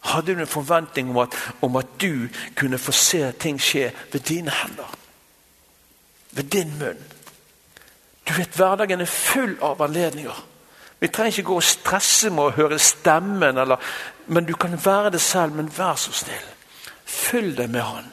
Hadde 0.00 0.34
du 0.34 0.40
en 0.40 0.46
forventning 0.46 1.10
om 1.10 1.18
at, 1.18 1.36
om 1.60 1.76
at 1.76 1.86
du 2.00 2.28
kunne 2.56 2.78
få 2.78 2.92
se 2.92 3.32
ting 3.32 3.60
skje 3.60 3.90
ved 4.12 4.20
dine 4.20 4.50
hender? 4.50 4.94
Ved 6.30 6.44
din 6.44 6.78
munn? 6.78 7.02
Du 8.28 8.32
vet, 8.34 8.56
Hverdagen 8.56 9.00
er 9.00 9.10
full 9.10 9.58
av 9.62 9.82
anledninger. 9.82 10.46
Vi 11.00 11.08
trenger 11.08 11.38
ikke 11.38 11.48
gå 11.48 11.56
og 11.56 11.64
stresse 11.64 12.30
med 12.30 12.44
å 12.44 12.54
høre 12.54 12.78
stemmen, 12.78 13.58
eller, 13.58 13.80
men 14.26 14.44
du 14.44 14.54
kan 14.54 14.76
være 14.84 15.10
det 15.10 15.20
selv. 15.20 15.56
Men 15.56 15.72
vær 15.76 15.96
så 15.96 16.12
snill. 16.12 16.48
Fyll 17.04 17.54
deg 17.56 17.70
med 17.70 17.82
Han. 17.82 18.10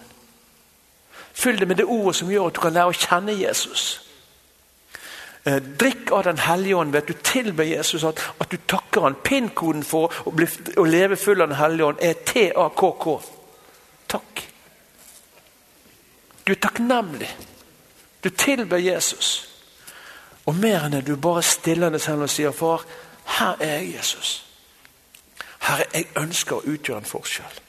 Fyll 1.37 1.59
deg 1.59 1.67
med 1.67 1.77
det 1.77 1.85
ordet 1.85 2.15
som 2.17 2.31
gjør 2.31 2.47
at 2.47 2.55
du 2.55 2.61
kan 2.63 2.73
lære 2.73 2.93
å 2.93 2.97
kjenne 2.97 3.35
Jesus. 3.35 4.06
Eh, 5.47 5.55
drikk 5.55 6.11
av 6.11 6.23
Den 6.23 6.37
hellige 6.37 6.75
ånd 6.75 6.91
ved 6.91 7.01
at 7.01 7.07
du 7.07 7.13
tilber 7.23 7.63
Jesus, 7.63 8.03
at, 8.03 8.19
at 8.39 8.51
du 8.51 8.57
takker 8.57 9.01
han. 9.01 9.15
Pinnkoden 9.23 9.83
for 9.83 10.11
å, 10.25 10.31
bli, 10.35 10.47
å, 10.75 10.83
leve 10.83 11.15
full 11.15 11.41
av 11.41 11.47
Den 11.47 11.59
hellige 11.61 11.85
ånd 11.87 12.01
er 12.03 12.17
TAKK. 12.27 13.05
Takk. 14.11 14.41
Du 16.43 16.51
er 16.51 16.59
takknemlig. 16.59 17.29
Du 18.23 18.29
tilber 18.29 18.83
Jesus. 18.83 19.47
Og 20.47 20.55
mer 20.55 20.83
enn 20.83 20.97
det, 20.97 21.05
du 21.07 21.15
bare 21.15 21.45
stiller 21.47 21.95
deg 21.95 22.03
selv 22.03 22.27
og 22.27 22.33
sier, 22.33 22.51
'Far, 22.51 22.83
her 23.39 23.55
er 23.59 23.79
jeg, 23.79 23.95
Jesus'. 23.95 24.43
Herre, 25.59 25.87
jeg 25.93 26.11
ønsker 26.15 26.55
å 26.55 26.67
utgjøre 26.75 27.03
en 27.03 27.11
forskjell. 27.15 27.59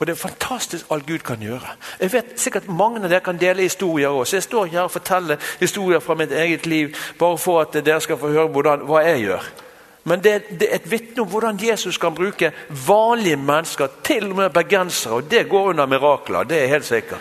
Og 0.00 0.06
Det 0.06 0.12
er 0.12 0.16
fantastisk 0.16 0.86
alt 0.90 1.06
Gud 1.06 1.18
kan 1.18 1.40
gjøre. 1.40 1.74
Jeg 2.00 2.12
vet 2.12 2.24
sikkert 2.40 2.68
Mange 2.68 3.02
av 3.04 3.10
dere 3.10 3.20
kan 3.20 3.36
dele 3.36 3.62
historier 3.62 4.08
også. 4.08 4.36
Jeg 4.36 4.42
står 4.42 4.66
her 4.72 4.80
og 4.80 4.90
forteller 4.90 5.36
historier 5.60 6.00
fra 6.00 6.14
mitt 6.14 6.32
eget 6.32 6.66
liv 6.66 6.94
bare 7.18 7.38
for 7.38 7.60
at 7.60 7.84
dere 7.84 8.00
skal 8.00 8.16
få 8.18 8.28
høre 8.32 8.48
hvordan, 8.48 8.86
hva 8.88 9.02
jeg 9.04 9.20
gjør. 9.20 9.50
Men 10.04 10.22
det, 10.24 10.42
det 10.60 10.70
er 10.70 10.74
et 10.74 10.90
vitne 10.90 11.22
om 11.22 11.28
hvordan 11.28 11.58
Jesus 11.60 11.98
kan 11.98 12.14
bruke 12.14 12.52
vanlige 12.86 13.36
mennesker, 13.36 13.88
til 14.04 14.30
og 14.30 14.36
med 14.36 14.50
bergensere. 14.50 15.14
Og 15.14 15.30
det 15.30 15.48
går 15.48 15.68
under 15.68 15.86
mirakler. 15.86 16.42
Det 16.42 16.62
er 16.62 16.66
helt 16.66 16.84
sikkert. 16.84 17.20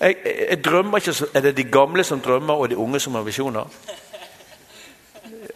Jeg, 0.00 0.16
jeg, 0.24 0.46
jeg 0.50 0.64
drømmer 0.64 0.98
ikke, 0.98 1.14
Er 1.34 1.40
det 1.40 1.56
de 1.56 1.64
gamle 1.64 2.04
som 2.04 2.20
drømmer, 2.20 2.54
og 2.54 2.70
de 2.70 2.76
unge 2.76 3.00
som 3.00 3.14
har 3.14 3.22
visjoner? 3.22 3.64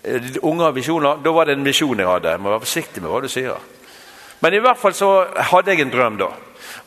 De 0.04 0.44
unge 0.44 0.64
har 0.64 0.70
visjoner, 0.70 1.20
Da 1.24 1.30
var 1.30 1.44
det 1.44 1.52
en 1.52 1.64
visjon 1.64 1.98
jeg 1.98 2.08
hadde. 2.08 2.30
Jeg 2.30 2.40
må 2.40 2.48
være 2.48 2.60
forsiktig 2.60 3.02
med 3.02 3.10
hva 3.10 3.20
du 3.20 3.28
sier. 3.28 3.60
Men 4.40 4.54
i 4.54 4.62
hvert 4.62 4.78
fall 4.78 4.94
så 4.96 5.10
hadde 5.52 5.74
jeg 5.74 5.84
en 5.84 5.92
drøm 5.92 6.16
da. 6.20 6.30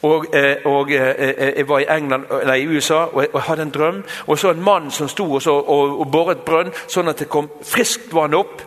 Og, 0.04 0.26
eh, 0.36 0.66
og 0.66 0.92
eh, 0.92 1.10
eh, 1.18 1.58
Jeg 1.58 1.68
var 1.68 1.80
i, 1.80 1.88
England, 1.90 2.26
nei, 2.46 2.58
i 2.62 2.68
USA 2.68 3.06
og 3.06 3.22
jeg, 3.24 3.42
hadde 3.48 3.62
en 3.62 3.72
drøm. 3.72 4.02
Og 4.28 4.40
så 4.40 4.52
en 4.52 4.64
mann 4.64 4.92
som 4.92 5.10
sto 5.10 5.28
og, 5.32 5.42
så, 5.42 5.54
og, 5.54 6.00
og 6.00 6.12
boret 6.12 6.44
brønn, 6.46 6.74
sånn 6.88 7.12
at 7.12 7.24
det 7.24 7.30
kom 7.32 7.50
friskt 7.64 8.12
vann 8.14 8.36
opp. 8.36 8.62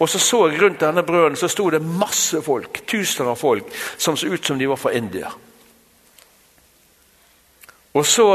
Og 0.00 0.08
så 0.08 0.18
så 0.18 0.46
jeg 0.48 0.62
rundt 0.62 0.80
denne 0.80 1.04
brønnen 1.06 1.38
så 1.38 1.48
sto 1.48 1.68
det 1.70 1.82
masse 1.84 2.40
folk, 2.42 2.82
tusener 2.88 3.34
av 3.34 3.38
folk, 3.38 3.70
som 3.98 4.16
så 4.16 4.32
ut 4.32 4.46
som 4.46 4.58
de 4.58 4.68
var 4.70 4.80
fra 4.80 4.94
India. 4.96 5.30
Og 7.94 8.06
så 8.06 8.26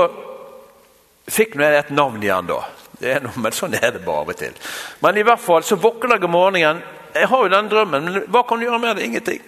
fikk 1.32 1.56
jeg 1.60 1.80
et 1.80 1.94
navn 1.96 2.24
igjen 2.24 2.48
da. 2.52 2.62
Det 3.00 3.12
er 3.12 3.24
noe, 3.24 3.36
men 3.42 3.56
Sånn 3.56 3.76
er 3.76 3.92
det 3.92 4.04
bare 4.06 4.24
av 4.24 4.32
og 4.32 4.40
til. 4.40 4.56
Men 5.04 5.18
i 5.20 5.26
hvert 5.28 5.42
fall 5.42 5.66
så 5.68 5.80
våkner 5.80 6.16
jeg 6.16 6.28
om 6.28 6.36
morgenen. 6.36 6.84
Jeg 7.16 7.30
har 7.32 7.44
jo 7.44 7.52
den 7.52 7.70
drømmen, 7.72 8.08
men 8.12 8.26
hva 8.32 8.44
kan 8.48 8.60
du 8.60 8.68
gjøre 8.68 8.80
med 8.84 8.98
det? 8.98 9.08
Ingenting. 9.08 9.44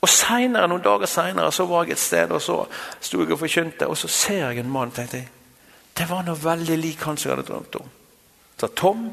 Og 0.00 0.08
senere, 0.08 0.68
Noen 0.70 0.84
dager 0.84 1.10
seinere 1.10 1.66
var 1.66 1.86
jeg 1.86 1.96
et 1.96 2.02
sted 2.02 2.34
og 2.34 2.42
så 2.42 2.58
sto 3.00 3.22
jeg 3.22 3.32
og 3.34 3.40
forkynte, 3.40 3.88
og 3.88 3.98
så 3.98 4.08
ser 4.08 4.44
jeg 4.44 4.58
en 4.62 4.70
mann. 4.70 4.90
tenkte 4.90 5.16
jeg, 5.16 5.28
Det 5.94 6.08
var 6.08 6.22
noe 6.22 6.38
veldig 6.38 6.76
lik 6.78 7.02
han 7.02 7.16
som 7.16 7.30
jeg 7.30 7.36
hadde 7.36 7.48
drømt 7.48 7.80
om. 7.80 7.88
Så 8.58 8.66
Tom, 8.66 9.10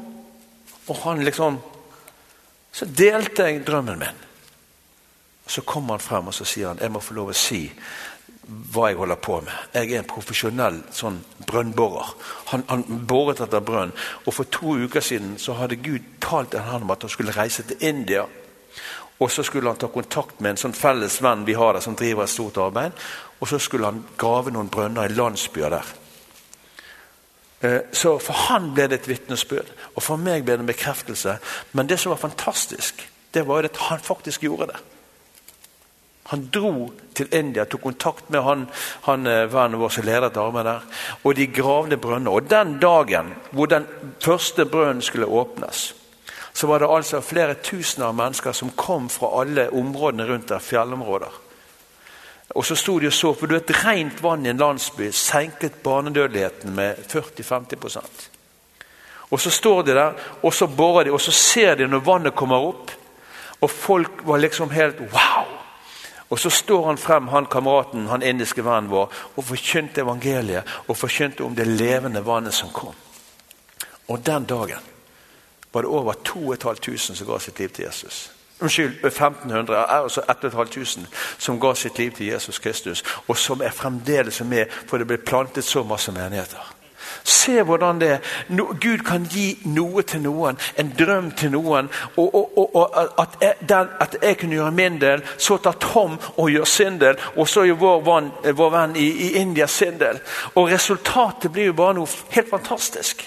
og 0.86 0.96
han 1.04 1.24
liksom 1.24 1.58
Så 2.72 2.84
delte 2.84 3.42
jeg 3.42 3.66
drømmen 3.66 3.98
min. 3.98 4.18
Så 5.46 5.62
kommer 5.62 5.94
han 5.94 6.00
frem 6.00 6.26
og 6.26 6.34
så 6.34 6.44
sier 6.44 6.68
han, 6.68 6.78
jeg 6.78 6.92
må 6.92 7.00
få 7.00 7.14
lov 7.14 7.30
å 7.32 7.32
si 7.32 7.70
hva 8.46 8.90
jeg 8.90 8.98
holder 8.98 9.16
på 9.16 9.40
med. 9.40 9.54
Jeg 9.74 9.92
er 9.92 10.02
en 10.02 10.10
profesjonell 10.10 10.82
sånn 10.94 11.16
brønnborer. 11.48 12.10
Han, 12.52 12.64
han, 12.68 12.84
boret 13.08 13.40
etter 13.40 13.64
brønn. 13.64 13.94
Og 14.26 14.34
For 14.34 14.44
to 14.52 14.76
uker 14.76 15.00
siden 15.00 15.38
så 15.38 15.56
hadde 15.58 15.80
Gud 15.82 16.04
talt 16.20 16.52
til 16.52 16.62
han 16.68 16.84
om 16.84 16.92
at 16.94 17.02
han 17.02 17.10
skulle 17.10 17.34
reise 17.34 17.64
til 17.66 17.80
India. 17.80 18.26
Og 19.18 19.30
så 19.32 19.42
skulle 19.42 19.68
han 19.68 19.78
ta 19.80 19.88
kontakt 19.88 20.40
med 20.40 20.52
en 20.52 20.60
sånn 20.60 20.76
felles 20.76 21.20
venn 21.24 21.46
vi 21.46 21.56
har 21.56 21.72
der 21.76 21.84
som 21.84 21.96
driver 21.96 22.26
et 22.26 22.32
stort 22.32 22.58
arbeid. 22.60 22.96
Og 23.40 23.48
så 23.48 23.60
skulle 23.62 23.88
han 23.88 24.02
grave 24.20 24.52
noen 24.52 24.68
brønner 24.72 25.08
i 25.08 25.16
landsbyer 25.16 25.72
der. 25.72 25.94
Eh, 27.60 27.78
så 27.92 28.18
For 28.18 28.32
han 28.50 28.74
ble 28.74 28.88
det 28.88 29.00
et 29.00 29.08
vitnesbyrd, 29.08 29.70
og 29.94 30.02
for 30.02 30.20
meg 30.20 30.44
ble 30.44 30.58
det 30.58 30.66
en 30.66 30.72
bekreftelse. 30.72 31.38
Men 31.72 31.88
det 31.88 31.98
som 32.00 32.12
var 32.12 32.20
fantastisk, 32.20 33.08
det 33.32 33.46
var 33.48 33.64
at 33.64 33.76
han 33.88 34.00
faktisk 34.00 34.44
gjorde 34.44 34.66
det. 34.72 34.82
Han 36.26 36.48
dro 36.52 36.92
til 37.14 37.28
India, 37.32 37.64
tok 37.64 37.84
kontakt 37.86 38.30
med 38.30 38.42
han, 38.42 38.64
han 39.06 39.26
eh, 39.30 39.46
vennen 39.52 39.78
vår 39.80 39.92
som 39.94 40.04
ledet 40.04 40.36
arbeidet 40.36 40.72
der. 40.72 41.04
Og 41.22 41.36
de 41.38 41.46
gravde 41.46 41.96
brønner. 41.96 42.32
Og 42.32 42.50
den 42.50 42.78
dagen 42.82 43.34
hvor 43.50 43.70
den 43.70 43.86
første 44.20 44.66
brønnen 44.66 45.02
skulle 45.02 45.26
åpnes, 45.26 45.94
så 46.56 46.66
var 46.66 46.80
det 46.80 46.86
altså 46.88 47.20
flere 47.20 47.54
tusener 47.60 48.06
av 48.06 48.14
mennesker 48.16 48.54
som 48.56 48.70
kom 48.72 49.10
fra 49.12 49.28
alle 49.42 49.66
områdene 49.76 50.24
rundt 50.24 50.48
der, 50.48 50.62
fjellområder. 50.64 51.34
Og 52.56 52.64
så 52.64 52.76
sto 52.80 52.94
de 52.98 53.10
og 53.10 53.12
så, 53.12 53.34
for 53.36 53.44
du 53.46 53.58
vet, 53.58 53.72
Rent 53.84 54.22
vann 54.24 54.46
i 54.46 54.48
en 54.48 54.62
landsby 54.62 55.10
senket 55.12 55.82
barnedødeligheten 55.84 56.72
med 56.72 57.04
40-50% 57.12 58.00
Og 59.30 59.40
så 59.40 59.50
står 59.50 59.82
de 59.82 59.98
der, 60.00 60.16
og 60.42 60.54
så 60.54 60.66
borer 60.66 61.04
de, 61.04 61.12
og 61.12 61.20
så 61.20 61.32
ser 61.32 61.74
de 61.76 61.90
når 61.90 62.04
vannet 62.08 62.34
kommer 62.34 62.70
opp. 62.70 62.90
Og 63.60 63.70
folk 63.70 64.24
var 64.24 64.40
liksom 64.40 64.70
helt 64.70 65.00
wow! 65.12 65.44
Og 66.28 66.38
så 66.38 66.50
står 66.50 66.86
han 66.86 66.96
frem, 66.98 67.28
han 67.28 67.46
kameraten, 67.46 68.08
han 68.08 68.22
indiske 68.22 68.64
vennen 68.64 68.90
vår, 68.90 69.12
og 69.36 69.44
forkynte 69.44 70.00
evangeliet 70.00 70.64
og 70.88 70.96
forkynte 70.96 71.44
om 71.44 71.54
det 71.54 71.68
levende 71.68 72.24
vannet 72.24 72.54
som 72.54 72.72
kom. 72.72 72.94
Og 74.08 74.24
den 74.24 74.44
dagen 74.48 74.95
var 75.72 75.82
det 75.82 75.88
over 75.90 76.12
2500 76.12 77.16
som 77.16 77.26
ga 77.26 77.38
sitt 77.38 77.58
liv 77.58 77.68
til 77.68 77.84
Jesus. 77.84 78.30
Unnskyld, 78.60 79.04
1500, 79.04 79.86
altså 79.88 80.20
1500 80.20 81.06
som 81.38 81.60
ga 81.60 81.74
sitt 81.74 81.98
liv 81.98 82.12
til 82.12 82.26
Jesus 82.26 82.58
Kristus, 82.58 83.04
og 83.28 83.36
som 83.36 83.60
er 83.60 83.70
fremdeles 83.70 84.40
med, 84.40 84.66
for 84.88 84.98
det 84.98 85.06
ble 85.06 85.18
plantet 85.18 85.64
så 85.64 85.82
masse 85.84 86.12
menigheter. 86.12 86.72
Se 87.24 87.62
hvordan 87.62 88.00
det 88.00 88.20
no, 88.48 88.64
Gud 88.80 89.04
kan 89.04 89.26
gi 89.30 89.58
noe 89.64 90.02
til 90.02 90.22
noen, 90.22 90.58
en 90.78 90.92
drøm 90.98 91.30
til 91.36 91.52
noen. 91.52 91.90
Og, 92.16 92.34
og, 92.34 92.76
og 92.76 93.20
at, 93.22 93.36
jeg, 93.40 93.54
den, 93.68 93.88
at, 94.00 94.16
jeg, 94.22 94.38
kunne 94.38 94.54
gjøre 94.54 94.70
min 94.70 95.00
del, 95.00 95.22
så 95.38 95.56
tar 95.56 95.78
Tom 95.80 96.18
og 96.36 96.50
gjør 96.50 96.64
sin 96.64 97.00
del. 97.00 97.20
Og 97.36 97.48
så 97.48 97.66
gjør 97.66 97.80
vår, 97.82 98.28
vår 98.52 98.74
venn 98.78 98.96
i, 98.96 99.06
i 99.28 99.32
India 99.42 99.66
sin 99.66 100.00
del. 100.00 100.20
Og 100.54 100.70
resultatet 100.70 101.52
blir 101.52 101.70
jo 101.72 101.78
bare 101.78 101.98
noe 102.00 102.10
helt 102.30 102.50
fantastisk. 102.50 103.26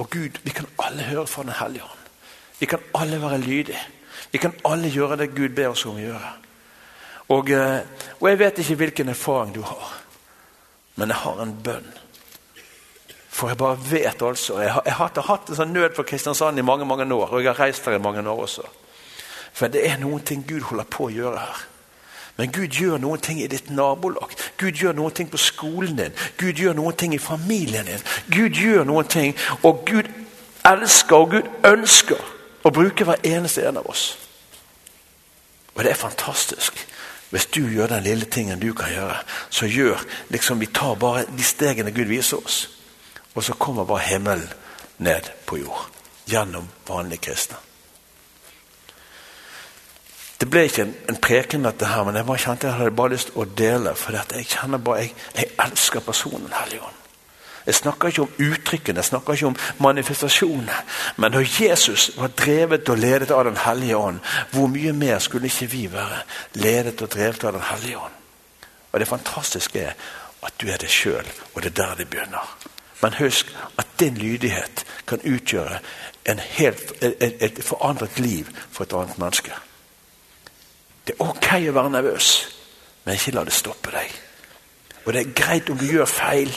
Og 0.00 0.10
Gud, 0.10 0.40
vi 0.42 0.52
kan 0.56 0.68
alle 0.80 1.04
høre 1.10 1.26
fra 1.28 1.42
Den 1.44 1.56
hellige 1.58 1.84
ånd. 1.84 2.04
Vi 2.60 2.66
kan 2.66 2.84
alle 2.94 3.22
være 3.22 3.38
lydige. 3.38 3.80
Vi 4.32 4.38
kan 4.38 4.54
alle 4.64 4.88
gjøre 4.88 5.16
det 5.16 5.34
Gud 5.36 5.54
ber 5.56 5.72
oss 5.74 5.84
om 5.86 5.98
å 5.98 6.04
gjøre. 6.04 6.30
Og, 7.30 7.50
eh, 7.50 7.80
og 8.20 8.28
jeg 8.28 8.38
vet 8.38 8.58
ikke 8.58 8.76
hvilken 8.80 9.08
erfaring 9.08 9.54
du 9.54 9.62
har, 9.62 9.92
men 10.96 11.08
jeg 11.08 11.16
har 11.16 11.42
en 11.42 11.54
bønn. 11.64 11.92
For 13.30 13.48
jeg 13.48 13.56
bare 13.56 13.78
vet 13.90 14.22
altså 14.22 14.58
Jeg 14.60 14.72
har, 14.72 14.82
jeg 14.84 14.94
har 14.94 15.22
hatt 15.22 15.48
en 15.48 15.56
sånn 15.56 15.72
nød 15.72 15.94
for 15.94 16.04
Kristiansand 16.04 16.58
i 16.58 16.62
mange 16.66 16.84
mange 16.84 17.06
år, 17.14 17.30
og 17.30 17.44
jeg 17.44 17.54
har 17.54 17.66
reist 17.66 17.84
her 17.86 17.96
i 17.96 18.02
mange 18.02 18.20
år 18.20 18.42
også. 18.42 18.62
For 19.52 19.68
det 19.68 19.86
er 19.86 19.98
noen 19.98 20.20
ting 20.20 20.42
Gud 20.48 20.60
holder 20.60 20.84
på 20.84 21.06
å 21.06 21.14
gjøre 21.14 21.38
her. 21.38 21.69
Men 22.40 22.52
Gud 22.52 22.72
gjør 22.72 22.96
noen 22.96 23.20
ting 23.20 23.42
i 23.42 23.46
ditt 23.52 23.66
nabolag. 23.68 24.32
Gud 24.56 24.78
gjør 24.80 24.94
noen 24.96 25.12
ting 25.12 25.28
på 25.28 25.36
skolen 25.36 25.98
din. 25.98 26.14
Gud 26.40 26.56
gjør 26.56 26.72
noen 26.78 26.96
ting 26.96 27.12
i 27.12 27.20
familien 27.20 27.84
din. 27.84 28.06
Gud 28.32 28.56
gjør 28.56 28.86
noen 28.88 29.10
ting, 29.12 29.34
og 29.60 29.82
Gud 29.84 30.08
elsker 30.64 31.18
og 31.18 31.34
Gud 31.34 31.50
ønsker 31.68 32.32
å 32.64 32.72
bruke 32.72 33.04
hver 33.04 33.20
eneste 33.28 33.66
en 33.68 33.82
av 33.82 33.92
oss. 33.92 34.06
Og 35.76 35.84
det 35.84 35.92
er 35.92 36.00
fantastisk. 36.00 36.80
Hvis 37.28 37.50
du 37.52 37.60
gjør 37.60 37.92
den 37.92 38.08
lille 38.08 38.24
tingen 38.24 38.60
du 38.60 38.72
kan 38.72 38.88
gjøre, 38.88 39.20
så 39.52 39.68
gjør 39.68 40.00
liksom 40.32 40.64
Vi 40.64 40.72
tar 40.72 40.96
bare 40.96 41.28
de 41.28 41.44
stegene 41.44 41.92
Gud 41.92 42.08
viser 42.08 42.40
oss, 42.40 42.70
og 43.34 43.44
så 43.44 43.52
kommer 43.52 43.84
bare 43.84 44.08
himmelen 44.08 44.48
ned 44.98 45.28
på 45.44 45.60
jord. 45.60 45.90
Gjennom 46.24 46.72
vanlige 46.88 47.28
kristne. 47.28 47.60
Det 50.40 50.48
ble 50.48 50.62
ikke 50.64 50.86
en, 50.86 50.94
en 51.08 51.18
preken, 51.20 51.66
dette 51.66 51.84
her, 51.84 52.04
men 52.04 52.16
jeg 52.16 52.26
bare 52.26 52.40
kjente 52.40 52.70
jeg 52.70 52.78
hadde 52.78 52.96
bare 52.96 53.12
lyst 53.12 53.28
til 53.28 53.42
å 53.42 53.44
dele. 53.58 53.92
For 53.98 54.16
jeg 54.16 54.46
kjenner 54.48 54.80
bare, 54.80 55.04
jeg, 55.04 55.12
jeg 55.36 55.52
elsker 55.66 56.04
personen 56.06 56.54
Helligånd. 56.56 56.96
Jeg 57.66 57.76
snakker 57.76 58.08
ikke 58.08 58.22
om 58.22 58.38
uttrykkene, 58.40 59.02
jeg 59.02 59.10
snakker 59.10 59.36
ikke 59.36 59.50
om 59.50 59.58
manifestasjonene. 59.84 60.78
Men 61.20 61.36
når 61.36 61.50
Jesus 61.60 62.08
var 62.16 62.32
drevet 62.32 62.88
og 62.88 62.98
ledet 62.98 63.30
av 63.36 63.44
Den 63.44 63.60
hellige 63.60 63.96
ånd, 63.96 64.18
hvor 64.52 64.66
mye 64.72 64.92
mer 64.96 65.18
skulle 65.18 65.46
ikke 65.46 65.68
vi 65.70 65.84
være 65.92 66.22
ledet 66.54 67.02
og 67.02 67.12
drevet 67.12 67.44
av 67.44 67.52
Den 67.52 67.68
hellige 67.68 67.98
ånd? 67.98 68.16
Og 68.92 69.00
Det 69.00 69.08
fantastiske 69.08 69.80
er 69.80 69.92
at 70.42 70.54
du 70.60 70.70
er 70.72 70.80
det 70.80 70.90
sjøl, 70.90 71.26
og 71.54 71.62
det 71.62 71.70
er 71.70 71.82
der 71.82 71.94
det 71.94 72.08
begynner. 72.10 72.56
Men 73.02 73.14
husk 73.20 73.52
at 73.78 73.86
din 74.00 74.16
lydighet 74.16 74.84
kan 75.06 75.20
utgjøre 75.20 75.78
helt, 76.26 76.92
et, 77.02 77.36
et 77.42 77.64
forandret 77.64 78.18
liv 78.18 78.48
for 78.72 78.84
et 78.84 78.92
annet 78.92 79.18
menneske. 79.18 79.52
Det 81.06 81.14
er 81.16 81.24
ok 81.24 81.48
å 81.70 81.76
være 81.76 81.94
nervøs, 81.96 82.32
men 83.04 83.16
ikke 83.16 83.34
la 83.36 83.44
det 83.44 83.56
stoppe 83.56 83.92
deg. 83.94 84.18
Og 85.04 85.14
det 85.14 85.22
er 85.22 85.32
greit 85.34 85.70
om 85.72 85.78
du 85.78 85.86
gjør 85.88 86.08
feil. 86.10 86.52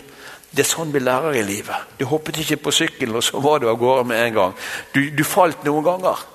Det 0.53 0.61
er 0.61 0.69
sånn 0.69 0.91
vi 0.93 1.01
lærer 1.01 1.39
i 1.39 1.45
livet. 1.47 1.95
Du 1.97 2.05
hoppet 2.05 2.37
ikke 2.43 2.59
på 2.67 2.73
sykkelen, 2.75 3.15
og 3.17 3.23
så 3.25 3.41
var 3.41 3.59
du 3.59 3.69
av 3.71 3.79
gårde 3.81 4.03
med 4.09 4.25
en 4.27 4.35
gang. 4.35 4.57
Du, 4.93 5.01
du 5.09 5.23
falt 5.25 5.63
noen 5.65 5.85
ganger. 5.87 6.25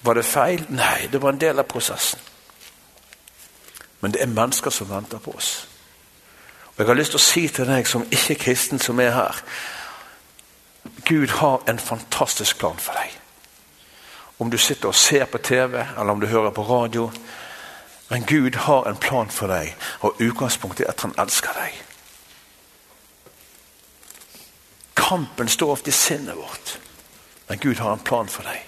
Var 0.00 0.16
det 0.16 0.24
feil? 0.24 0.64
Nei, 0.72 1.10
det 1.12 1.20
var 1.20 1.34
en 1.34 1.42
del 1.42 1.60
av 1.60 1.68
prosessen. 1.68 2.22
Men 4.00 4.14
det 4.14 4.22
er 4.22 4.32
mennesker 4.32 4.72
som 4.72 4.88
venter 4.88 5.20
på 5.20 5.34
oss. 5.36 5.50
Og 6.72 6.78
Jeg 6.78 6.86
har 6.86 6.96
lyst 6.96 7.12
til 7.12 7.20
å 7.20 7.26
si 7.26 7.42
til 7.52 7.68
deg 7.68 7.88
som 7.88 8.06
ikke 8.08 8.32
er 8.32 8.40
kristen, 8.40 8.80
som 8.80 9.00
er 9.00 9.12
her 9.12 9.42
Gud 11.04 11.28
har 11.28 11.60
en 11.68 11.78
fantastisk 11.78 12.58
plan 12.58 12.78
for 12.80 12.96
deg. 12.96 13.12
Om 14.40 14.50
du 14.50 14.56
sitter 14.56 14.88
og 14.88 14.94
ser 14.96 15.26
på 15.28 15.38
TV, 15.38 15.76
eller 15.98 16.12
om 16.12 16.20
du 16.20 16.26
hører 16.26 16.50
på 16.50 16.62
radio, 16.64 17.10
men 18.10 18.24
Gud 18.26 18.54
har 18.54 18.88
en 18.88 18.96
plan 18.96 19.30
for 19.30 19.46
deg, 19.46 19.76
og 20.00 20.18
utgangspunktet 20.20 20.86
er 20.86 20.90
at 20.90 21.04
han 21.06 21.14
elsker 21.18 21.54
deg. 21.54 21.76
Kampen 24.98 25.48
står 25.48 25.70
ofte 25.76 25.92
i 25.92 25.94
sinnet 25.94 26.36
vårt, 26.36 26.80
men 27.48 27.62
Gud 27.62 27.78
har 27.78 27.92
en 27.92 28.02
plan 28.04 28.28
for 28.28 28.42
deg. 28.42 28.66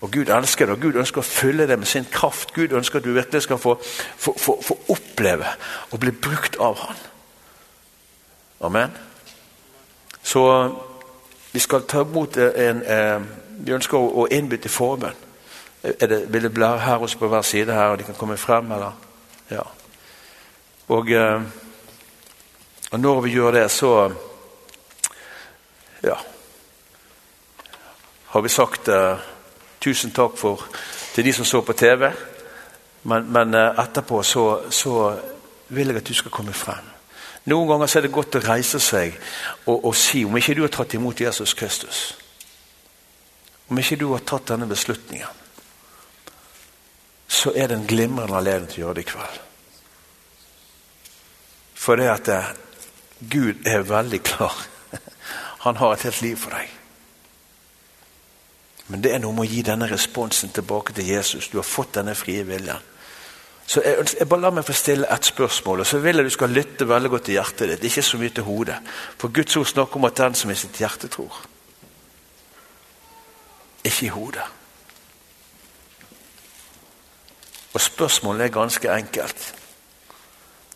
Og 0.00 0.10
Gud 0.14 0.32
elsker 0.32 0.66
deg, 0.66 0.78
og 0.78 0.82
Gud 0.82 0.98
ønsker 1.00 1.20
å 1.20 1.26
fylle 1.26 1.66
deg 1.66 1.78
med 1.78 1.90
sin 1.90 2.06
kraft. 2.08 2.54
Gud 2.54 2.72
ønsker 2.72 3.00
at 3.00 3.04
du 3.04 3.12
virkelig 3.12 3.42
skal 3.44 3.58
få, 3.58 3.76
få, 3.82 4.34
få, 4.38 4.56
få 4.62 4.78
oppleve 4.94 5.52
og 5.90 6.00
bli 6.00 6.12
brukt 6.14 6.56
av 6.56 6.78
Han. 6.86 7.00
Amen. 8.60 8.96
Så 10.22 10.42
vi 11.52 11.60
skal 11.60 11.84
ta 11.86 12.02
imot 12.06 12.36
en, 12.36 12.82
en 12.82 13.28
Vi 13.58 13.72
ønsker 13.74 13.98
å 13.98 14.28
innby 14.30 14.56
til 14.62 14.70
forbønn. 14.70 15.27
Det, 16.00 16.32
vil 16.32 16.42
det 16.42 16.54
bli 16.54 16.66
her 16.66 17.02
også 17.02 17.18
på 17.18 17.28
hver 17.28 17.42
side 17.42 17.72
her, 17.72 17.92
og 17.92 17.98
de 17.98 18.04
kan 18.04 18.14
komme 18.14 18.36
frem? 18.36 18.72
eller? 18.72 18.92
Ja. 19.50 19.62
Og, 20.88 21.10
eh, 21.10 21.42
og 22.90 23.00
når 23.00 23.20
vi 23.20 23.30
gjør 23.30 23.50
det, 23.50 23.70
så 23.70 24.12
ja, 26.02 26.14
har 28.26 28.40
vi 28.40 28.48
sagt 28.48 28.88
uh, 28.88 29.18
tusen 29.80 30.10
takk 30.10 30.36
for, 30.36 30.62
til 31.14 31.24
de 31.24 31.32
som 31.32 31.44
så 31.44 31.60
på 31.60 31.72
TV. 31.72 32.10
Men, 33.02 33.32
men 33.32 33.54
uh, 33.54 33.80
etterpå 33.82 34.22
så, 34.22 34.44
så, 34.70 35.16
vil 35.68 35.86
jeg 35.86 35.96
at 35.96 36.08
du 36.08 36.14
skal 36.14 36.32
komme 36.32 36.52
frem. 36.52 36.84
Noen 37.48 37.68
ganger 37.68 37.86
så 37.86 37.98
er 37.98 38.06
det 38.06 38.12
godt 38.12 38.38
å 38.38 38.44
reise 38.44 38.80
seg 38.80 39.16
og, 39.66 39.84
og 39.84 39.92
si 39.96 40.22
om 40.24 40.36
ikke 40.36 40.54
du 40.56 40.62
har 40.64 40.72
tatt 40.72 40.94
imot 40.96 41.20
Jesus 41.20 41.52
Kristus. 41.54 42.00
Om 43.68 43.80
ikke 43.80 43.98
du 44.00 44.06
har 44.14 44.24
tatt 44.24 44.48
denne 44.48 44.68
beslutningen 44.68 45.37
så 47.28 47.52
er 47.54 47.68
det 47.68 47.76
en 47.76 47.86
glimrende 47.86 48.36
anledning 48.36 48.70
til 48.72 48.82
å 48.82 48.86
gjøre 48.86 48.98
det 48.98 49.04
i 49.04 49.10
kveld. 49.12 49.38
For 51.78 52.00
det 52.00 52.08
at 52.10 52.28
eh, 52.32 52.50
Gud 53.30 53.66
er 53.68 53.86
veldig 53.86 54.22
klar. 54.24 54.56
Han 55.64 55.76
har 55.76 55.94
et 55.94 56.06
helt 56.08 56.22
liv 56.24 56.36
for 56.40 56.56
deg. 56.56 56.74
Men 58.88 59.04
det 59.04 59.12
er 59.12 59.20
noe 59.20 59.36
med 59.36 59.44
å 59.44 59.52
gi 59.52 59.62
denne 59.66 59.88
responsen 59.90 60.52
tilbake 60.56 60.96
til 60.96 61.10
Jesus. 61.12 61.50
Du 61.52 61.58
har 61.60 61.68
fått 61.68 61.98
denne 61.98 62.16
frie 62.16 62.46
viljen. 62.48 62.86
Så 63.68 63.82
jeg, 63.84 64.06
jeg 64.16 64.28
bare 64.28 64.46
La 64.46 64.50
meg 64.54 64.64
få 64.64 64.72
stille 64.72 65.08
et 65.12 65.28
spørsmål, 65.28 65.82
og 65.84 65.86
så 65.86 65.98
vil 66.00 66.16
jeg 66.16 66.24
du 66.24 66.32
skal 66.32 66.54
lytte 66.56 66.88
veldig 66.88 67.10
godt 67.12 67.26
til 67.28 67.36
hjertet 67.36 67.74
ditt. 67.74 67.84
Ikke 67.84 68.06
så 68.06 68.20
mye 68.20 68.32
til 68.32 68.46
hodet. 68.48 68.78
For 69.20 69.28
Guds 69.28 69.58
ord 69.60 69.68
snakker 69.68 70.00
om 70.00 70.08
at 70.08 70.16
den 70.16 70.38
som 70.40 70.50
i 70.50 70.56
sitt 70.56 70.80
hjerte 70.80 71.10
tror. 71.12 71.42
Ikke 73.84 74.08
i 74.08 74.14
hodet. 74.14 74.46
Og 77.72 77.80
spørsmålet 77.80 78.44
er 78.44 78.48
ganske 78.48 78.92
enkelt. 78.92 79.54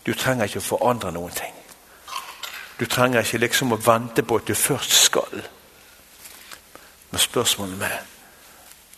Du 0.05 0.13
trenger 0.13 0.45
ikke 0.45 0.61
å 0.61 0.67
forandre 0.67 1.11
noen 1.11 1.31
ting. 1.31 1.53
Du 2.79 2.85
trenger 2.85 3.23
ikke 3.23 3.37
liksom 3.37 3.73
å 3.73 3.81
vente 3.81 4.23
på 4.23 4.37
at 4.41 4.47
du 4.47 4.55
først 4.55 4.95
skal. 5.05 5.45
Men 7.11 7.19
spørsmålet 7.19 7.85
er 7.87 8.01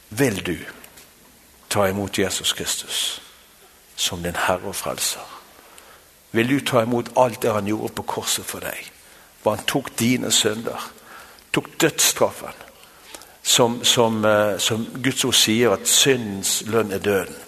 vil 0.10 0.46
du 0.46 0.58
ta 1.70 1.88
imot 1.90 2.20
Jesus 2.20 2.54
Kristus 2.54 3.22
som 3.96 4.24
din 4.24 4.36
Herre 4.36 4.70
og 4.70 4.76
Frelser? 4.76 5.26
Vil 6.32 6.50
du 6.50 6.60
ta 6.66 6.82
imot 6.84 7.10
alt 7.18 7.42
det 7.42 7.54
han 7.54 7.68
gjorde 7.68 7.94
på 7.94 8.04
korset 8.04 8.46
for 8.46 8.60
deg? 8.60 8.92
Hvor 9.42 9.56
han 9.56 9.66
tok 9.66 9.92
dine 10.00 10.32
synder, 10.32 10.92
tok 11.54 11.68
dødsstraffen, 11.82 12.54
som, 13.44 13.84
som, 13.84 14.26
eh, 14.26 14.58
som 14.60 14.86
Guds 15.04 15.26
ord 15.26 15.34
sier 15.34 15.76
at 15.76 15.88
syndens 15.88 16.64
lønn 16.66 16.92
er 16.92 17.00
døden. 17.00 17.45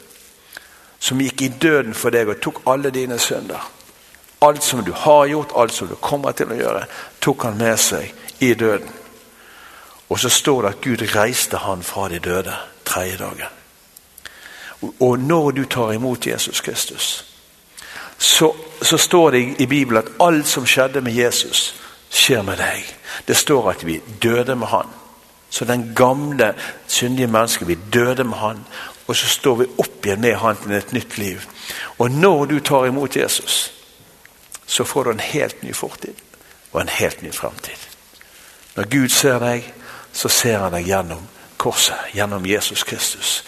Som 1.00 1.22
gikk 1.22 1.42
i 1.42 1.48
døden 1.62 1.94
for 1.94 2.14
deg 2.14 2.30
og 2.30 2.42
tok 2.42 2.62
alle 2.68 2.90
dine 2.92 3.20
synder. 3.20 3.72
Alt 4.42 4.64
som 4.64 4.84
du 4.86 4.92
har 4.94 5.26
gjort, 5.26 5.54
alt 5.56 5.74
som 5.74 5.88
du 5.88 5.96
kommer 5.96 6.32
til 6.32 6.52
å 6.52 6.58
gjøre, 6.58 6.86
tok 7.22 7.44
han 7.44 7.58
med 7.58 7.78
seg 7.82 8.14
i 8.40 8.54
døden. 8.54 8.90
Og 10.10 10.20
så 10.20 10.30
står 10.30 10.62
det 10.62 10.70
at 10.70 10.82
Gud 10.82 11.06
reiste 11.16 11.58
han 11.58 11.84
fra 11.84 12.08
de 12.10 12.20
døde 12.20 12.54
tredje 12.86 13.18
dagen. 13.18 13.54
Og 15.00 15.20
når 15.20 15.52
du 15.52 15.66
tar 15.66 15.92
imot 15.92 16.28
Jesus 16.28 16.62
Kristus, 16.62 17.26
så, 18.18 18.56
så, 18.82 18.98
står 18.98 19.32
det 19.32 19.56
i 19.60 19.66
Bibelen 19.66 20.04
at 20.04 20.12
alt 20.20 20.48
som 20.48 20.66
skjedde 20.66 21.02
med 21.02 21.14
Jesus, 21.14 21.76
skjer 22.10 22.42
med 22.42 22.58
deg. 22.58 22.86
Det 23.28 23.38
står 23.38 23.70
at 23.70 23.86
vi 23.86 24.00
døde 24.22 24.56
med 24.56 24.68
han. 24.68 24.88
Så 25.50 25.66
den 25.66 25.94
gamle, 25.96 26.54
syndige 26.88 27.28
mennesket, 27.28 27.68
vi 27.68 27.78
døde 27.94 28.24
med 28.24 28.38
han. 28.38 28.66
Og 29.08 29.16
så 29.16 29.28
står 29.28 29.56
vi 29.56 29.70
opp 29.80 30.06
igjen 30.06 30.22
med 30.22 30.36
han 30.38 30.60
til 30.60 30.76
et 30.76 30.92
nytt 30.92 31.18
liv. 31.18 31.44
Og 31.98 32.12
når 32.12 32.46
du 32.46 32.60
tar 32.60 32.88
imot 32.88 33.16
Jesus, 33.16 33.72
så 34.66 34.84
får 34.84 35.04
du 35.04 35.12
en 35.12 35.20
helt 35.20 35.64
ny 35.64 35.74
fortid 35.74 36.14
og 36.72 36.82
en 36.82 36.92
helt 36.92 37.22
ny 37.22 37.32
framtid. 37.32 37.88
Når 38.76 38.90
Gud 38.92 39.10
ser 39.10 39.40
deg, 39.40 39.64
så 40.14 40.30
ser 40.30 40.60
han 40.60 40.76
deg 40.76 40.88
gjennom 40.88 41.24
korset, 41.58 42.12
gjennom 42.14 42.46
Jesus 42.46 42.84
Kristus. 42.84 43.44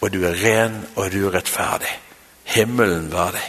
Og 0.00 0.10
du 0.10 0.24
er 0.26 0.38
ren, 0.40 0.80
og 0.96 1.12
du 1.12 1.26
er 1.26 1.36
rettferdig. 1.36 1.92
Himmelen 2.44 3.12
verdig. 3.12 3.44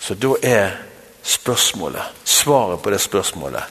Så 0.00 0.14
da 0.14 0.32
er 0.42 0.70
spørsmålet, 1.22 2.02
svaret 2.24 2.82
på 2.82 2.90
det 2.90 3.00
spørsmålet, 3.00 3.62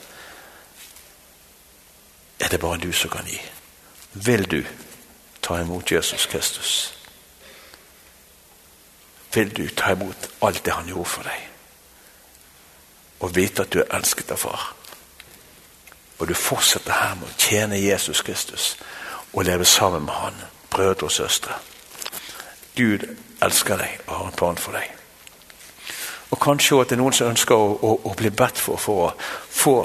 er 2.40 2.48
det 2.48 2.60
bare 2.60 2.78
du 2.78 2.92
som 2.92 3.10
kan 3.10 3.26
gi. 3.26 3.40
Vil 4.12 4.44
du 4.50 4.62
ta 5.52 5.62
imot 5.62 5.92
Jesus 5.92 6.26
Kristus? 6.26 6.94
Vil 9.34 9.56
du 9.56 9.68
ta 9.68 9.92
imot 9.92 10.30
alt 10.42 10.64
det 10.64 10.72
han 10.72 10.88
gjorde 10.88 11.08
for 11.08 11.22
deg? 11.22 11.48
Og 13.20 13.36
vite 13.36 13.62
at 13.62 13.72
du 13.72 13.80
er 13.80 13.94
elsket 13.96 14.30
av 14.30 14.40
far? 14.42 14.74
Og 16.18 16.28
du 16.28 16.34
fortsetter 16.34 16.92
her 16.92 17.14
med 17.18 17.28
å 17.28 17.38
tjene 17.38 17.80
Jesus 17.80 18.22
Kristus 18.22 18.76
og 19.32 19.44
leve 19.44 19.64
sammen 19.64 20.04
med 20.04 20.14
han, 20.14 20.34
brødre 20.70 21.08
og 21.08 21.12
søstre. 21.12 21.54
Gud 22.76 23.06
elsker 23.42 23.76
deg 23.80 24.00
og 24.06 24.16
har 24.16 24.26
en 24.26 24.36
plan 24.36 24.58
for 24.60 24.76
deg. 24.76 24.86
Og 26.30 26.40
kanskje 26.40 26.80
at 26.80 26.90
det 26.90 26.96
er 26.96 27.02
noen 27.02 27.16
som 27.16 27.28
ønsker 27.32 27.56
å, 27.56 27.72
å, 27.76 27.96
å 28.08 28.14
bli 28.16 28.30
bedt 28.30 28.60
for 28.60 28.80
for 28.80 29.08
å 29.08 29.10
få 29.52 29.76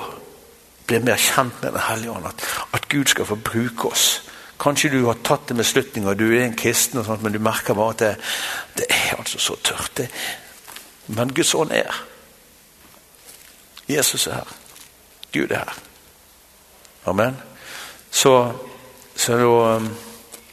bli 0.88 1.00
mer 1.04 1.20
kjent 1.20 1.64
med 1.64 1.74
Den 1.74 1.84
hellige 1.90 2.12
ånd. 2.12 2.26
At, 2.26 2.44
at, 2.74 2.88
Gud 2.88 3.08
skal 3.12 3.26
få 3.26 3.36
bruke 3.36 3.92
oss. 3.92 4.27
Kanskje 4.60 4.90
du 4.90 5.04
har 5.06 5.20
tatt 5.24 5.52
en 5.52 5.62
beslutning, 5.62 6.08
og 6.08 6.18
du 6.18 6.28
er 6.32 6.48
en 6.48 6.58
kristen, 6.58 7.04
sånt, 7.06 7.22
men 7.24 7.34
du 7.36 7.40
merker 7.40 7.78
bare 7.78 7.94
at 7.94 8.00
det, 8.04 8.14
det 8.80 8.88
er 8.90 9.18
altså 9.20 9.40
så 9.40 9.56
tørt. 9.64 9.92
Det. 9.98 10.08
Men 11.08 11.34
Guds 11.34 11.54
ånd 11.56 11.72
er 11.72 12.04
Jesus 13.88 14.28
er 14.28 14.42
her. 14.42 14.56
Gud 15.34 15.52
er 15.52 15.64
her. 15.64 15.78
Amen. 17.06 17.38
Så, 18.12 18.54
så 19.16 19.38
da, 19.38 19.46
um, 19.46 19.88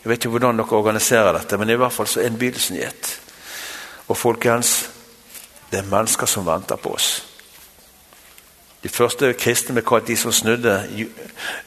Jeg 0.05 0.11
vet 0.11 0.21
ikke 0.21 0.29
hvordan 0.29 0.59
dere 0.59 0.77
organiserer 0.77 1.33
dette, 1.33 1.57
men 1.57 1.71
i 1.71 1.77
hvert 1.81 1.93
fall 1.93 2.07
så 2.07 2.21
er 2.21 2.27
innbydelsen 2.29 2.77
gitt. 2.77 3.14
Og 4.12 4.19
folkens, 4.21 4.90
det 5.71 5.79
er 5.79 5.88
mennesker 5.88 6.29
som 6.29 6.45
venter 6.47 6.77
på 6.77 6.93
oss. 6.93 7.25
De 8.85 8.88
første 8.93 9.33
kristne 9.40 9.79
ble 9.79 9.83
kalt 9.88 10.05
de 10.07 10.17
som 10.21 10.33
snudde 10.33 10.75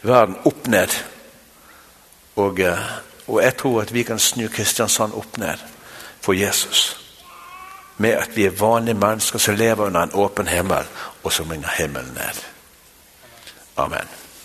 verden 0.05 0.37
opp 0.45 0.67
ned. 0.69 0.93
Og, 2.37 2.59
eh, 2.59 2.79
og, 3.27 3.41
jeg 3.43 3.57
tror 3.57 3.81
at 3.81 3.93
vi 3.93 4.03
kan 4.03 4.19
snu 4.19 4.47
Kristiansand 4.47 5.13
opp 5.13 5.37
ned 5.37 5.57
for 6.21 6.33
Jesus. 6.33 6.97
Med 7.97 8.13
at 8.13 8.35
vi 8.35 8.45
er 8.45 8.59
vanlige 8.59 8.93
mennesker 8.93 9.39
som 9.39 9.55
lever 9.55 9.85
under 9.85 10.01
en 10.01 10.13
åpen 10.13 10.47
himmel, 10.47 10.85
og 11.23 11.33
som 11.33 11.47
bringer 11.47 11.69
himmelen 11.77 12.13
ned. 12.13 12.43
Amen. 13.77 14.07